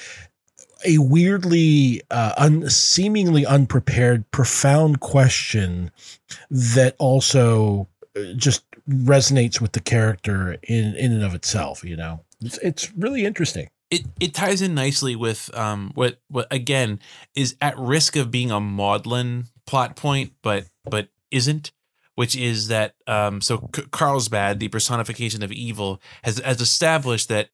[0.85, 5.91] a weirdly, uh, un, seemingly unprepared, profound question
[6.51, 11.85] that also uh, just resonates with the character in in and of itself.
[11.85, 13.69] You know, it's it's really interesting.
[13.91, 17.01] It it ties in nicely with um what what again
[17.35, 21.73] is at risk of being a maudlin plot point, but but isn't
[22.21, 27.49] which is that um, so Carlsbad, the personification of evil, has has established that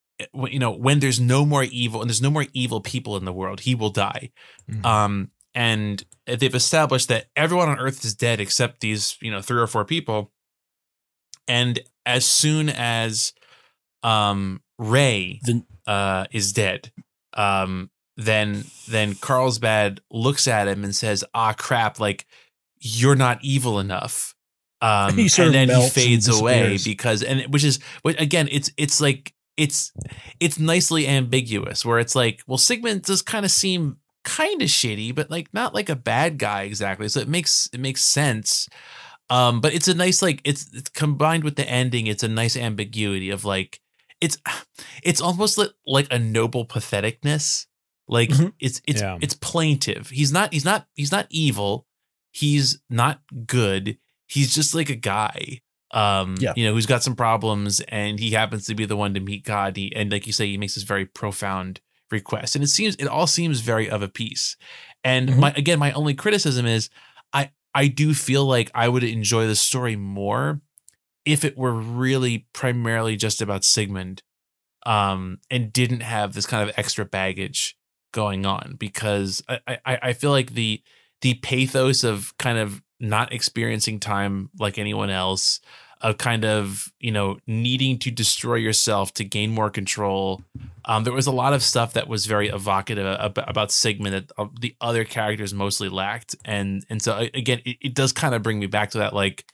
[0.49, 3.33] you know when there's no more evil and there's no more evil people in the
[3.33, 4.31] world he will die.
[4.71, 4.85] Mm-hmm.
[4.87, 9.61] um and they've established that everyone on earth is dead except these you know three
[9.61, 10.33] or four people.
[11.49, 13.33] And as soon as
[14.03, 16.93] um ray the- uh is dead
[17.35, 22.27] um then then carlsbad looks at him and says ah crap like
[22.79, 24.35] you're not evil enough.
[24.81, 29.93] Um and then he fades away because and which is again it's it's like it's
[30.41, 35.15] it's nicely ambiguous where it's like, well, Sigmund does kind of seem kind of shitty,
[35.15, 37.09] but like not like a bad guy exactly.
[37.09, 38.69] So it makes it makes sense.
[39.31, 42.07] Um, but it's a nice like it's, it's combined with the ending.
[42.07, 43.81] It's a nice ambiguity of like
[44.21, 44.39] it's
[45.03, 47.67] it's almost like, like a noble patheticness.
[48.09, 48.49] Like mm-hmm.
[48.61, 49.19] it's it's yeah.
[49.21, 50.11] it's plaintive.
[50.11, 51.87] He's not he's not he's not evil.
[52.31, 53.99] He's not good.
[54.27, 55.63] He's just like a guy
[55.93, 56.53] um yeah.
[56.57, 59.45] you know who's got some problems and he happens to be the one to meet
[59.45, 61.81] god he, and like you say he makes this very profound
[62.11, 64.57] request and it seems it all seems very of a piece
[65.05, 65.41] and mm-hmm.
[65.41, 66.89] my again my only criticism is
[67.33, 70.61] i i do feel like i would enjoy the story more
[71.25, 74.23] if it were really primarily just about sigmund
[74.85, 77.77] um and didn't have this kind of extra baggage
[78.13, 80.83] going on because i i, I feel like the
[81.23, 85.61] the pathos of kind of not experiencing time like anyone else,
[86.01, 90.43] of kind of you know needing to destroy yourself to gain more control.
[90.85, 94.33] Um, there was a lot of stuff that was very evocative about, about Sigmund that
[94.39, 98.43] uh, the other characters mostly lacked, and and so again, it, it does kind of
[98.43, 99.47] bring me back to that like,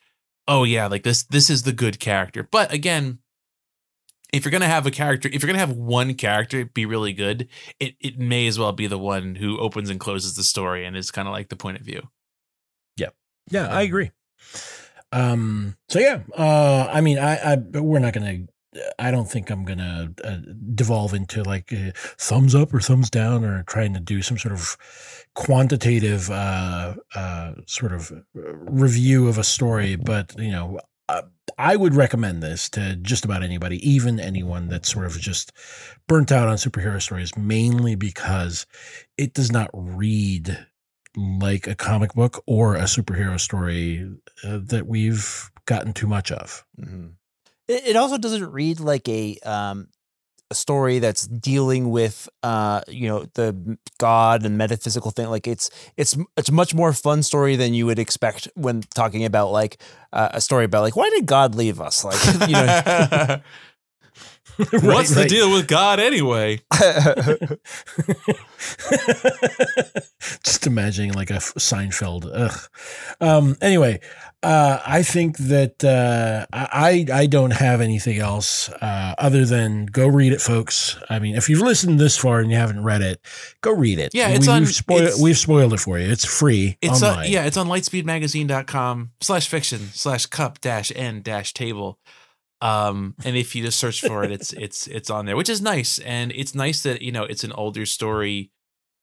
[0.48, 2.48] oh yeah, like this this is the good character.
[2.50, 3.18] But again,
[4.32, 7.48] if you're gonna have a character, if you're gonna have one character be really good,
[7.78, 10.96] it it may as well be the one who opens and closes the story and
[10.96, 12.08] is kind of like the point of view.
[13.50, 14.10] Yeah, I agree.
[15.12, 18.46] Um, so yeah, uh, I mean, I, I, we're not gonna.
[18.98, 20.38] I don't think I'm gonna uh,
[20.74, 24.54] devolve into like uh, thumbs up or thumbs down or trying to do some sort
[24.54, 24.78] of
[25.34, 29.96] quantitative uh, uh, sort of uh, review of a story.
[29.96, 30.80] But you know,
[31.10, 31.22] uh,
[31.58, 35.52] I would recommend this to just about anybody, even anyone that's sort of just
[36.08, 38.64] burnt out on superhero stories, mainly because
[39.18, 40.66] it does not read
[41.16, 44.10] like a comic book or a superhero story
[44.44, 46.64] uh, that we've gotten too much of.
[46.80, 47.12] Mhm.
[47.68, 49.88] It, it also doesn't read like a um
[50.50, 55.70] a story that's dealing with uh you know the god and metaphysical thing like it's
[55.96, 59.80] it's it's much more fun story than you would expect when talking about like
[60.12, 63.40] uh, a story about like why did god leave us like you know
[64.56, 66.60] What's the deal with God anyway?
[70.44, 72.28] Just imagining like a Seinfeld.
[72.32, 72.58] Ugh.
[73.20, 74.00] Um, anyway,
[74.42, 80.06] uh, I think that uh, I I don't have anything else uh, other than go
[80.06, 80.98] read it, folks.
[81.08, 83.20] I mean, if you've listened this far and you haven't read it,
[83.60, 84.14] go read it.
[84.14, 86.08] Yeah, it's we, on- We've spoiled, it's- we've spoiled it for you.
[86.10, 86.76] It's free.
[86.82, 87.30] It's online.
[87.30, 91.98] yeah, it's on lightspeedmagazine.com slash fiction slash cup dash n dash table.
[92.62, 95.60] Um, and if you just search for it, it's it's it's on there, which is
[95.60, 95.98] nice.
[95.98, 98.50] And it's nice that, you know, it's an older story,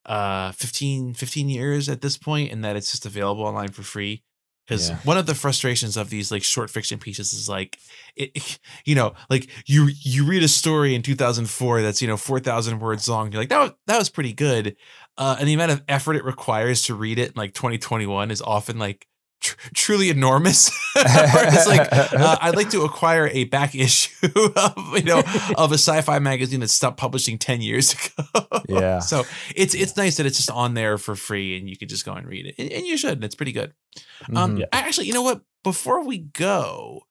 [0.05, 4.24] uh 15, 15 years at this point, and that it's just available online for free.
[4.68, 4.97] Because Yeah.
[5.03, 7.78] one of the frustrations of these like short fiction pieces is like
[8.16, 12.80] it, you know, like you you read a story in 2004 that's you know 4,000
[12.80, 13.32] words long.
[13.32, 14.78] You're like that was, that was pretty good,
[15.18, 18.41] uh, and the amount of effort it requires to read it in like 2021 is
[18.41, 19.05] often like
[19.42, 20.70] tr- truly enormous.
[20.96, 25.20] Whereas like uh, I'd like to acquire a back issue of you know
[25.58, 28.46] of a sci-fi magazine that stopped publishing 10 years ago.
[28.68, 29.00] Yeah.
[29.00, 29.24] So
[29.56, 32.14] it's it's nice that it's just on there for free and you can just go
[32.14, 32.56] and read it.
[32.58, 33.14] And, and you should.
[33.14, 33.74] And it's pretty good.
[34.36, 34.66] Um Mhm.
[34.72, 35.42] actually, you know what?
[35.64, 37.02] Before we go,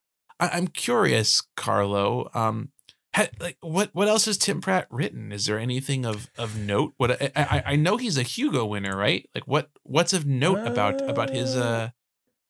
[0.40, 2.30] I, I'm curious, Carlo.
[2.34, 2.70] Um
[3.14, 5.32] ha, like what what else has Tim Pratt written?
[5.32, 6.92] Is there anything of of note?
[6.96, 9.28] What I, I, I know he's a Hugo winner, right?
[9.34, 11.90] Like what what's of note about about his uh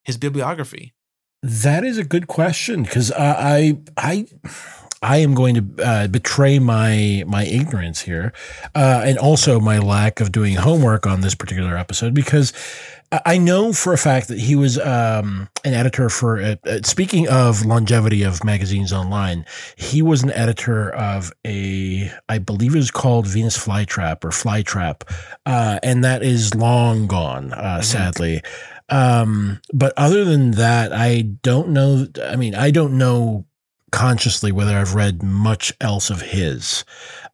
[0.08, 0.94] his bibliography?
[1.42, 4.26] That is a good question because uh, I I
[5.00, 8.32] I am going to uh, betray my my ignorance here,
[8.74, 12.52] uh, and also my lack of doing homework on this particular episode because
[13.24, 16.42] I- know for a fact that he was um, an editor for.
[16.42, 19.46] Uh, uh, speaking of longevity of magazines online,
[19.76, 25.02] he was an editor of a I believe it was called Venus Flytrap or Flytrap,
[25.46, 28.42] uh, and that is long gone, uh, sadly.
[28.88, 32.06] Um, but other than that, I don't know.
[32.24, 33.46] I mean, I don't know
[33.90, 36.84] consciously whether I've read much else of his.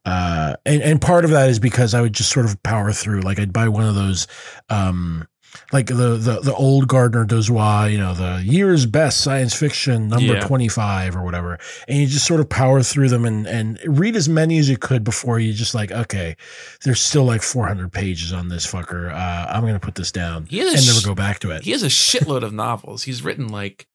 [0.05, 3.21] Uh, and, and part of that is because I would just sort of power through.
[3.21, 4.27] Like I'd buy one of those,
[4.69, 5.27] um,
[5.71, 10.35] like the, the, the old Gardner Dozois, you know, the year's best science fiction number
[10.35, 10.39] Yeah.
[10.47, 11.59] 25 or whatever.
[11.87, 14.77] And you just sort of power through them and, and read as many as you
[14.77, 16.35] could before you just like, okay,
[16.83, 19.11] there's still like 400 pages on this fucker.
[19.11, 20.47] Uh, I'm going to put this down
[20.77, 21.63] and never go back to it.
[21.63, 23.03] He has a shitload of novels.
[23.03, 23.87] He's written like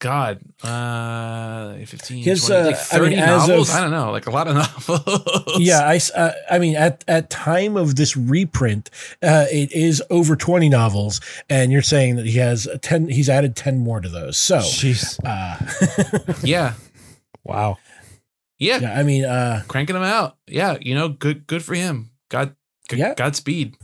[0.00, 3.68] God, uh, 15, His, 20, like uh, I mean, novels.
[3.68, 4.54] of- I don't know, like a lot of
[4.88, 5.58] novels.
[5.60, 8.88] Yeah, I, s- uh, I mean, at at time of this reprint,
[9.22, 11.20] uh, it is over twenty novels,
[11.50, 13.08] and you're saying that he has a ten.
[13.10, 14.38] He's added ten more to those.
[14.38, 15.20] So, Jeez.
[15.22, 16.72] uh, yeah,
[17.44, 17.76] Wow.
[18.58, 20.36] yeah, yeah, I mean, uh, cranking them out.
[20.46, 22.08] Yeah, you know, good, good for him.
[22.30, 22.56] God,
[22.90, 23.12] g- Yeah.
[23.14, 23.76] Godspeed.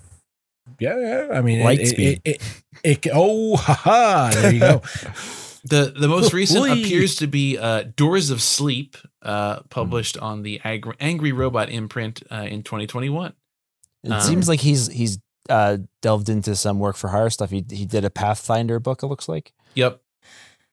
[0.81, 1.29] yeah, yeah.
[1.39, 2.21] I mean, Light it, speed.
[2.25, 2.41] It,
[2.83, 4.31] it, it, oh, haha!
[4.31, 4.83] There you go.
[5.69, 10.61] The the most recent appears to be uh, Doors of Sleep, uh, published on the
[10.65, 13.33] Angry Robot imprint uh, in 2021.
[14.05, 17.51] It Um, seems like he's he's uh, delved into some work for hire stuff.
[17.51, 19.03] He he did a Pathfinder book.
[19.03, 19.53] It looks like.
[19.75, 20.01] Yep.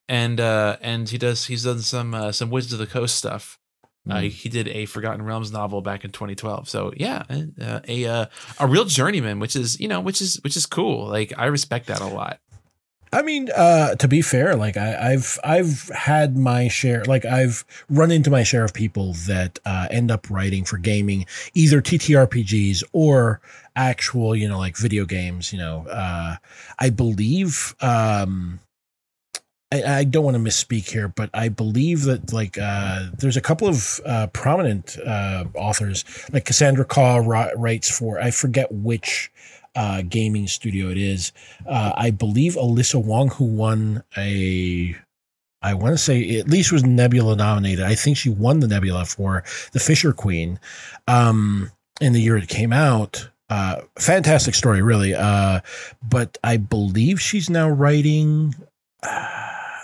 [0.10, 3.58] And uh and he does he's done some uh, some Wizards of the Coast stuff.
[4.10, 4.24] Uh, Hmm.
[4.24, 6.68] he, he did a Forgotten Realms novel back in 2012.
[6.68, 7.24] So yeah,
[7.62, 8.26] uh, a uh,
[8.60, 11.08] a real journeyman, which is you know which is which is cool.
[11.08, 12.40] Like I respect that a lot.
[13.14, 17.64] I mean, uh, to be fair, like I, I've I've had my share, like I've
[17.90, 22.84] run into my share of people that uh, end up writing for gaming, either TTRPGs
[22.92, 23.40] or
[23.76, 25.54] actual, you know, like video games.
[25.54, 26.38] You know, uh,
[26.80, 27.76] I believe.
[27.80, 28.60] Um,
[29.72, 33.42] I, I don't want to misspeak here, but I believe that like uh, there's a
[33.42, 39.32] couple of uh, prominent uh, authors, like Cassandra Khaw writes for I forget which
[39.76, 41.32] uh, gaming studio it is.
[41.68, 44.96] Uh, I believe Alyssa Wong, who won a,
[45.62, 47.86] I want to say at least was Nebula nominated.
[47.86, 50.60] I think she won the Nebula for the Fisher Queen
[51.08, 51.72] um,
[52.02, 53.30] in the year it came out.
[53.50, 55.14] Uh, fantastic story, really.
[55.14, 55.60] Uh,
[56.02, 58.56] but I believe she's now writing
[59.04, 59.28] uh,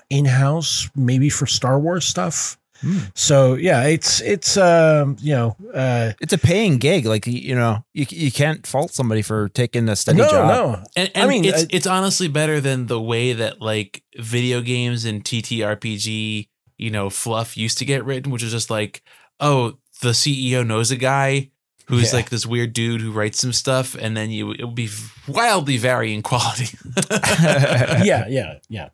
[0.09, 2.57] in house, maybe for Star Wars stuff.
[2.81, 2.99] Hmm.
[3.15, 7.05] So yeah, it's it's um, you know uh, It's a paying gig.
[7.05, 10.47] Like you know, you you can't fault somebody for taking a steady no job.
[10.47, 14.61] no And, I mean, it's I- it's honestly better than the way that like video
[14.61, 19.03] games and TTRPG you know fluff used to get written, which is just like
[19.39, 21.51] oh the CEO knows a guy
[21.87, 22.17] who's Yeah.
[22.17, 24.89] like this weird dude who writes some stuff, and then you it would be
[25.27, 26.77] wildly varying quality.
[27.41, 28.89] yeah, yeah, yeah.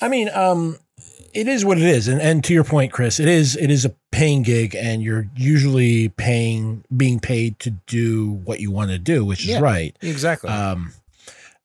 [0.00, 0.76] I mean, um,
[1.34, 3.84] it is what it is, and and to your point, Chris, it is it is
[3.84, 8.98] a paying gig, and you're usually paying being paid to do what you want to
[8.98, 9.94] do, which is right.
[10.00, 10.50] exactly.
[10.50, 10.92] Um,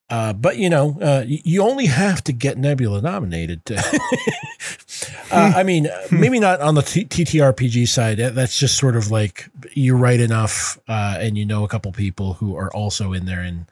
[0.10, 3.64] uh, but you know, uh, you only have to get Nebula nominated.
[3.66, 3.76] To
[5.32, 8.18] uh, I mean, uh, maybe not on the T- TTRPG side.
[8.18, 12.34] That's just sort of like you write enough, uh, and you know a couple people
[12.34, 13.66] who are also in there, and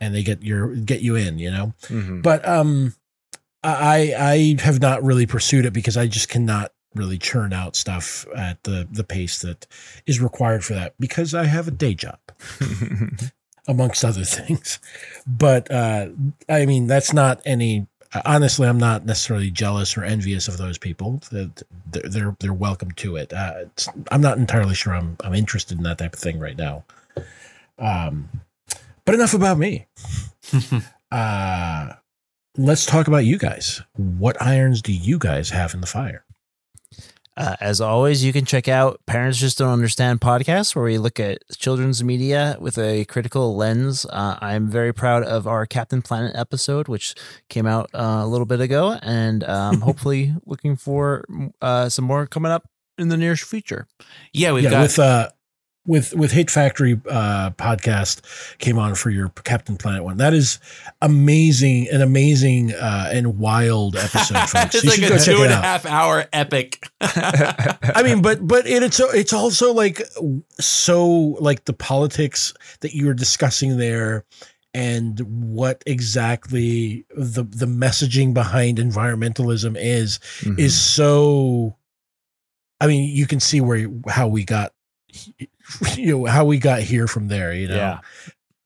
[0.00, 1.38] and they get your get you in.
[1.38, 2.22] You know, Mhm.
[2.22, 2.94] but um,
[3.64, 8.26] I I have not really pursued it because I just cannot really churn out stuff
[8.36, 9.66] at the the pace that
[10.06, 12.18] is required for that because I have a day job
[13.66, 14.78] amongst other things.
[15.26, 16.08] But uh,
[16.48, 17.86] I mean, that's not any.
[18.24, 21.20] Honestly, I'm not necessarily jealous or envious of those people.
[21.32, 23.32] That they're they're, they're welcome to it.
[23.32, 26.56] Uh, it's, I'm not entirely sure I'm I'm interested in that type of thing right
[26.56, 26.84] now.
[27.78, 28.28] Um,
[29.04, 29.88] but enough about me.
[31.12, 31.94] uh,
[32.56, 33.82] let's talk about you guys.
[33.96, 36.24] What irons do you guys have in the fire?
[37.36, 41.18] Uh, as always, you can check out Parents Just Don't Understand podcast, where we look
[41.18, 44.06] at children's media with a critical lens.
[44.06, 47.16] Uh, I'm very proud of our Captain Planet episode, which
[47.48, 51.24] came out uh, a little bit ago, and um, hopefully looking for
[51.60, 53.88] uh, some more coming up in the near future.
[54.32, 55.28] yeah, we've yeah, got with uh,
[55.86, 58.22] with with Hit Factory uh, podcast
[58.58, 60.16] came on for your Captain Planet one.
[60.16, 60.58] That is
[61.02, 64.74] amazing, an amazing uh, and wild episode, folks.
[64.74, 66.88] it's you like should a go check two it and a half hour epic.
[67.00, 70.02] I mean, but but it, it's it's also like
[70.58, 71.06] so
[71.40, 74.24] like the politics that you were discussing there,
[74.72, 80.58] and what exactly the the messaging behind environmentalism is Mm-hmm.
[80.58, 81.76] is so.
[82.80, 84.72] I mean, you can see where how we got,
[85.96, 87.52] you know, how we got here from there.
[87.52, 87.76] You know.
[87.76, 88.00] Yeah.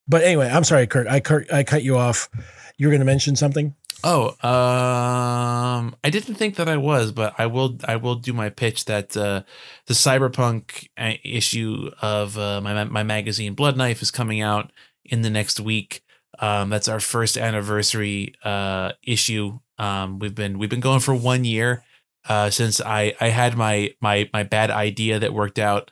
[0.06, 1.06] But anyway, I'm sorry, Kurt.
[1.06, 2.28] I Kurt, I cut you off.
[2.76, 3.74] You were going to mention something.
[4.04, 7.78] Oh, um, I didn't think that I was, but I will.
[7.84, 9.42] I will do my pitch that uh,
[9.86, 14.70] the cyberpunk uh, issue of uh, my my magazine Blood Knife is coming out
[15.04, 16.04] in the next week.
[16.38, 19.58] Um, that's our first anniversary uh, issue.
[19.78, 21.82] Um, we've been we've been going for one year
[22.28, 25.90] uh, since I I had my my my bad idea that worked out.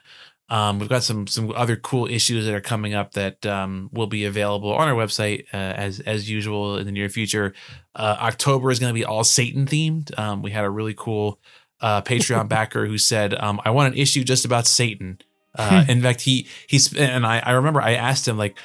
[0.49, 4.07] Um, we've got some some other cool issues that are coming up that um, will
[4.07, 7.53] be available on our website uh, as as usual in the near future.
[7.95, 10.17] Uh, October is going to be all Satan themed.
[10.17, 11.39] Um, we had a really cool
[11.81, 15.19] uh, Patreon backer who said, um, "I want an issue just about Satan."
[15.53, 18.57] Uh, in fact, he he's and I, I remember I asked him like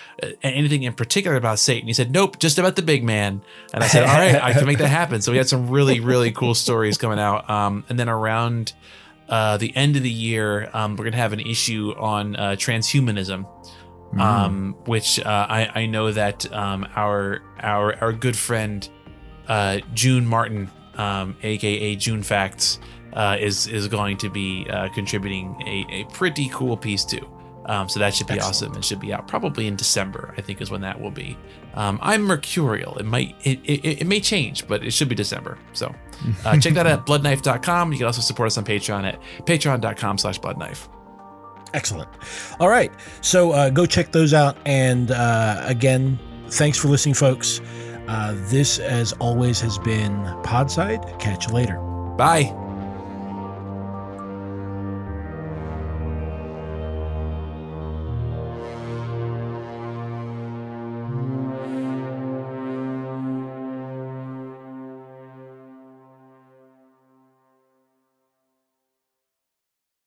[0.45, 1.89] anything in particular about Satan.
[1.89, 3.43] He said, "Nope, just about the big man."
[3.75, 5.99] And I said, "All right, I can make that happen." So we had some really
[5.99, 7.51] really cool stories coming out.
[7.51, 8.73] Um, and then around
[9.33, 13.47] uh, the end of the year, um, we're gonna have an issue on uh, transhumanism
[14.19, 18.89] um, which uh, I, I know that um, our our our good friend
[19.49, 22.79] uh, June Martin, um, aka June Facts,
[23.15, 27.27] uh, is is going to be uh, contributing a, a pretty cool piece too.
[27.67, 28.55] Um, so that should be Excellent.
[28.55, 28.73] awesome.
[28.75, 30.35] and should be out probably in December.
[30.37, 31.39] I think is when that will be.
[31.75, 32.99] Um, I'm mercurial.
[32.99, 35.59] It might it, it, it may change, but it should be December.
[35.73, 35.95] So
[36.45, 37.93] uh, check that out at bloodknife.com.
[37.93, 40.89] You can also support us on Patreon at patreon.com slash bloodknife.
[41.75, 42.09] Excellent.
[42.61, 42.93] All right.
[43.23, 44.57] So uh, go check those out.
[44.67, 47.61] And uh, again, thanks for listening, folks.
[48.09, 51.19] Uh, this, as always, has been Podside.
[51.19, 51.79] Catch you later.
[52.19, 52.53] Bye.